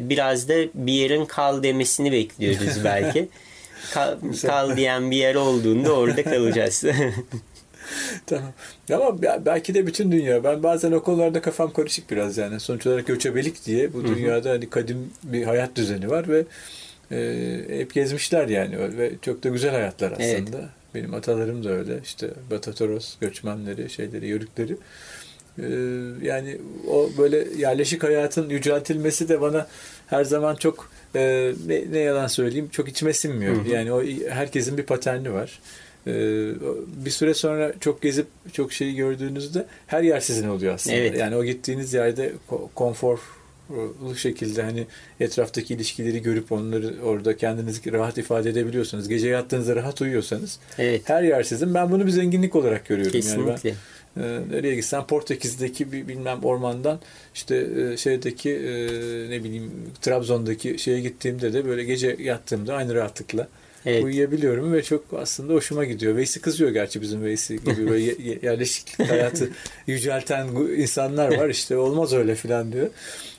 biraz 0.10 0.50
da 0.50 0.54
bir 0.74 0.94
yerin 0.94 1.26
kal 1.26 1.64
demesini 1.64 2.12
bekliyoruz 2.12 2.84
belki. 2.84 3.28
kal, 3.94 4.18
kal 4.42 4.78
diyen 4.78 5.12
bir 5.12 5.18
yer 5.18 5.36
olduğunda 5.36 5.92
orada 5.92 6.24
kalacağız. 6.24 6.84
tamam. 8.26 8.54
Ama 8.94 9.22
belki 9.46 9.74
de 9.74 9.88
bütün 9.88 10.12
dünya. 10.12 10.44
Ben 10.44 10.64
bazen 10.64 10.92
o 10.92 11.04
konularda 11.04 11.42
kafam 11.42 11.74
karışık 11.74 12.12
biraz 12.12 12.38
yani. 12.38 12.60
Sonuç 12.60 12.88
olarak 12.88 13.08
göçebelik 13.08 13.66
diye 13.66 13.94
bu 13.94 14.08
dünyada 14.08 14.50
hani 14.50 14.70
kadim 14.70 15.10
bir 15.24 15.44
hayat 15.44 15.76
düzeni 15.76 16.10
var 16.10 16.26
ve 16.28 16.46
e, 17.12 17.80
hep 17.80 17.94
gezmişler 17.94 18.48
yani 18.48 18.98
ve 18.98 19.12
çok 19.22 19.44
da 19.44 19.50
güzel 19.50 19.72
hayatlar 19.72 20.12
aslında. 20.12 20.58
Evet. 20.58 20.70
Benim 20.96 21.14
atalarım 21.14 21.64
da 21.64 21.70
öyle. 21.70 22.00
İşte 22.04 22.30
Batatoros 22.52 23.18
göçmenleri, 23.20 23.90
şeyleri, 23.90 24.28
yörükleri. 24.28 24.78
Ee, 25.60 25.64
yani 26.22 26.58
o 26.88 27.10
böyle 27.18 27.48
yerleşik 27.58 28.04
hayatın 28.04 28.50
yüceltilmesi 28.50 29.30
de 29.30 29.42
bana 29.42 29.68
her 30.08 30.24
zaman 30.24 30.56
çok 30.56 30.92
e, 31.16 31.54
ne, 31.68 31.92
ne 31.92 32.00
yalan 32.00 32.28
söyleyeyim 32.28 32.70
çok 32.72 32.90
içime 32.90 33.14
sinmiyor. 33.14 33.56
Hı 33.56 33.62
hı. 33.62 33.70
Yani 33.70 33.92
o 33.92 34.04
herkesin 34.30 34.78
bir 34.78 34.84
paterni 34.84 35.34
var. 35.34 35.60
Ee, 36.08 36.12
bir 37.06 37.10
süre 37.10 37.34
sonra 37.34 37.74
çok 37.80 38.02
gezip 38.02 38.28
çok 38.54 38.74
şeyi 38.74 38.96
gördüğünüzde 38.96 39.66
her 39.88 40.04
yer 40.04 40.20
sizin 40.20 40.50
oluyor 40.50 40.74
aslında. 40.74 40.96
Evet. 40.96 41.20
Yani 41.20 41.36
o 41.36 41.44
gittiğiniz 41.44 41.94
yerde 41.94 42.34
konforlu 42.76 44.16
şekilde 44.16 44.64
hani 44.64 44.86
etraftaki 45.20 45.74
ilişkileri 45.74 46.22
görüp 46.22 46.52
onları 46.52 46.94
orada 47.04 47.38
kendinizi 47.38 47.94
rahat 47.94 48.18
ifade 48.18 48.50
edebiliyorsanız, 48.50 49.08
gece 49.08 49.28
yattığınızda 49.30 49.76
rahat 49.76 50.02
uyuyorsanız 50.02 50.60
evet. 50.78 51.02
her 51.06 51.24
yer 51.24 51.44
sizin. 51.44 51.74
Ben 51.74 51.92
bunu 51.92 52.06
bir 52.06 52.12
zenginlik 52.12 52.56
olarak 52.56 52.86
görüyorum. 52.86 53.12
Kesinlikle. 53.12 53.70
Yani 53.70 53.78
ben, 54.18 54.24
e, 54.24 54.42
nereye 54.52 54.76
gitsen 54.76 55.08
Portekiz'deki 55.08 55.92
bir 55.92 56.08
bilmem 56.08 56.44
ormandan 56.44 57.00
işte 57.34 57.68
e, 57.78 57.98
şeydeki 57.98 58.50
e, 58.52 58.74
ne 59.30 59.44
bileyim 59.44 59.72
Trabzon'daki 60.02 60.80
şeye 60.80 61.00
gittiğimde 61.00 61.54
de 61.54 61.66
böyle 61.66 61.84
gece 61.84 62.18
yattığımda 62.20 62.76
aynı 62.76 62.96
rahatlıkla 62.96 63.48
evet. 63.86 64.04
uyuyabiliyorum 64.04 64.74
ve 64.74 64.84
çok 64.84 65.04
aslında 65.18 65.54
hoşuma 65.54 65.86
gidiyor. 65.86 66.16
Veysi 66.16 66.42
kızıyor 66.42 66.72
gerçi 66.72 67.02
bizim 67.02 67.24
Veysi 67.24 67.60
gibi 67.60 67.90
böyle 67.90 68.04
yerleşik 68.48 69.00
hayatı 69.10 69.50
yücelten 69.88 70.48
insanlar 70.78 71.38
var 71.38 71.50
işte 71.50 71.78
olmaz 71.78 72.14
öyle 72.14 72.36
filan 72.36 72.72
diyor. 72.72 72.90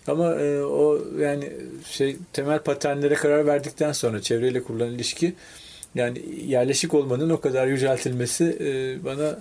Ama 0.07 0.35
e, 0.35 0.63
o 0.63 0.99
yani 1.21 1.53
şey 1.91 2.17
temel 2.33 2.59
paternlere 2.59 3.15
karar 3.15 3.47
verdikten 3.47 3.93
sonra 3.93 4.23
çevreyle 4.23 4.63
kurulan 4.63 4.95
ilişki 4.95 5.35
yani 5.95 6.23
yerleşik 6.47 6.95
olmanın 6.95 7.31
o 7.31 7.41
kadar 7.41 7.67
yüceltilmesi 7.67 8.57
e, 8.61 9.05
bana 9.05 9.39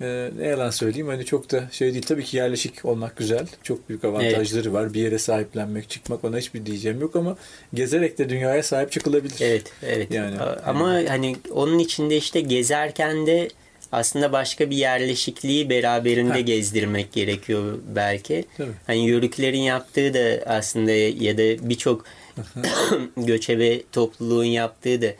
e, 0.00 0.30
ne 0.38 0.46
yalan 0.46 0.70
söyleyeyim 0.70 1.08
hani 1.08 1.24
çok 1.24 1.50
da 1.50 1.68
şey 1.72 1.92
değil. 1.92 2.02
Tabii 2.02 2.24
ki 2.24 2.36
yerleşik 2.36 2.84
olmak 2.84 3.16
güzel. 3.16 3.46
Çok 3.62 3.88
büyük 3.88 4.04
avantajları 4.04 4.62
evet. 4.62 4.72
var. 4.72 4.94
Bir 4.94 5.00
yere 5.00 5.18
sahiplenmek, 5.18 5.90
çıkmak 5.90 6.24
ona 6.24 6.38
hiçbir 6.38 6.66
diyeceğim 6.66 7.00
yok 7.00 7.16
ama 7.16 7.36
gezerek 7.74 8.18
de 8.18 8.28
dünyaya 8.28 8.62
sahip 8.62 8.92
çıkılabilir. 8.92 9.36
Evet, 9.40 9.72
evet. 9.82 10.10
Yani 10.10 10.38
ama 10.66 10.92
yani. 10.92 11.08
hani 11.08 11.36
onun 11.50 11.78
içinde 11.78 12.16
işte 12.16 12.40
gezerken 12.40 13.26
de 13.26 13.48
aslında 13.92 14.32
başka 14.32 14.70
bir 14.70 14.76
yerleşikliği 14.76 15.70
beraberinde 15.70 16.32
ha. 16.32 16.40
gezdirmek 16.40 17.12
gerekiyor 17.12 17.78
belki. 17.94 18.44
Tabii. 18.56 18.72
Hani 18.86 19.06
yörüklerin 19.06 19.60
yaptığı 19.60 20.14
da 20.14 20.50
aslında 20.52 20.90
ya 21.24 21.38
da 21.38 21.68
birçok 21.68 22.04
göçebe 23.16 23.82
topluluğun 23.92 24.44
yaptığı 24.44 25.02
da 25.02 25.14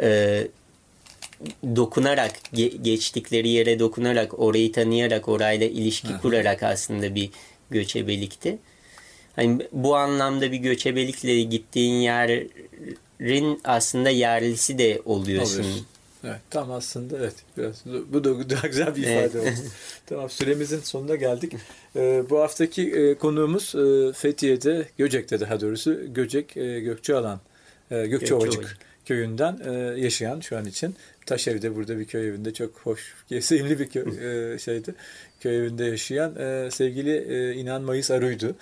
e, 0.00 0.40
dokunarak 1.76 2.32
ge- 2.54 2.82
geçtikleri 2.82 3.48
yere 3.48 3.78
dokunarak 3.78 4.38
orayı 4.38 4.72
tanıyarak 4.72 5.28
orayla 5.28 5.66
ilişki 5.66 6.18
kurarak 6.22 6.62
aslında 6.62 7.14
bir 7.14 7.30
göçebelikti. 7.70 8.58
Hani 9.36 9.68
bu 9.72 9.96
anlamda 9.96 10.52
bir 10.52 10.56
göçebelikle 10.56 11.42
gittiğin 11.42 12.00
yerin 12.00 13.60
aslında 13.64 14.10
yerlisi 14.10 14.78
de 14.78 15.02
oluyorsun. 15.04 15.60
Oluyorsun. 15.60 15.86
Evet, 16.24 16.40
tam 16.50 16.70
aslında 16.70 17.18
evet. 17.18 17.34
Biraz, 17.58 17.84
bu 18.12 18.24
da 18.24 18.50
daha 18.50 18.66
güzel 18.66 18.96
bir 18.96 19.02
ifade 19.02 19.20
evet. 19.20 19.36
oldu. 19.36 19.68
tamam 20.06 20.30
süremizin 20.30 20.80
sonuna 20.80 21.16
geldik. 21.16 21.52
Ee, 21.96 22.22
bu 22.30 22.40
haftaki 22.40 22.90
e, 22.90 23.14
konuğumuz 23.14 23.74
e, 23.74 24.12
Fethiye'de, 24.12 24.88
Göcek'te 24.98 25.40
daha 25.40 25.60
doğrusu 25.60 26.14
Göcek 26.14 26.56
e, 26.56 26.80
Gökçealan, 26.80 27.40
e, 27.90 28.06
Gökçeovacık 28.06 28.78
köyünden 29.06 29.60
e, 29.64 30.00
yaşayan 30.00 30.40
şu 30.40 30.58
an 30.58 30.66
için. 30.66 30.94
Taşev'de 31.26 31.76
burada 31.76 31.98
bir 31.98 32.04
köy 32.04 32.28
evinde 32.28 32.52
çok 32.52 32.78
hoş, 32.78 33.14
sevimli 33.40 33.78
bir 33.78 33.88
köy, 33.88 34.02
e, 34.54 34.58
şeydi. 34.58 34.94
Köy 35.40 35.58
evinde 35.58 35.84
yaşayan 35.84 36.36
e, 36.36 36.70
sevgili 36.70 37.16
e, 37.16 37.54
İnan 37.54 37.82
Mayıs 37.82 38.10
Aruydu. 38.10 38.56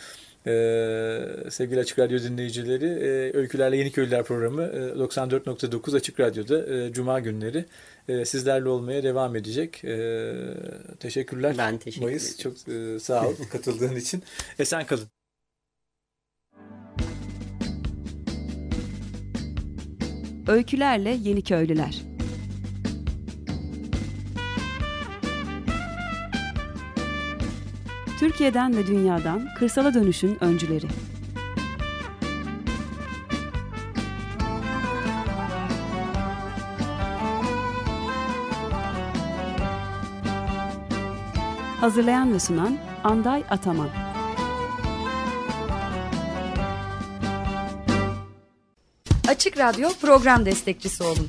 Ee, 0.47 1.51
sevgili 1.51 1.81
Açık 1.81 1.99
Radyo 1.99 2.19
dinleyicileri, 2.19 2.85
e, 2.85 3.37
Öykülerle 3.37 3.77
Yeni 3.77 3.93
Köylüler 3.93 4.25
programı 4.25 4.63
e, 4.63 4.99
94.9 4.99 5.97
Açık 5.97 6.21
Radyo'da 6.21 6.75
e, 6.75 6.93
Cuma 6.93 7.21
günleri 7.21 7.65
e, 8.09 8.25
sizlerle 8.25 8.69
olmaya 8.69 9.03
devam 9.03 9.37
edecek. 9.37 9.85
E, 9.85 10.33
teşekkürler. 11.01 11.55
Ben 11.59 11.79
teşekkür 11.79 12.07
Mayıs, 12.07 12.39
çok 12.39 12.69
e, 12.69 12.99
sağ 12.99 13.29
ol 13.29 13.35
katıldığın 13.53 13.97
için. 13.97 14.23
Esen 14.59 14.87
kalın. 14.87 15.09
Öykülerle 20.49 21.19
Yeni 21.23 21.43
Köylüler 21.43 22.10
Türkiye'den 28.21 28.77
ve 28.77 28.87
dünyadan 28.87 29.49
kırsala 29.59 29.95
dönüşün 29.95 30.45
öncüleri. 30.45 30.87
Hazırlayan 41.81 42.33
ve 42.35 42.39
sunan 42.39 42.79
Anday 43.05 43.45
Ataman. 43.51 43.89
Açık 49.29 49.59
Radyo 49.59 49.89
program 50.01 50.47
destekçisi 50.47 51.03
olun 51.03 51.29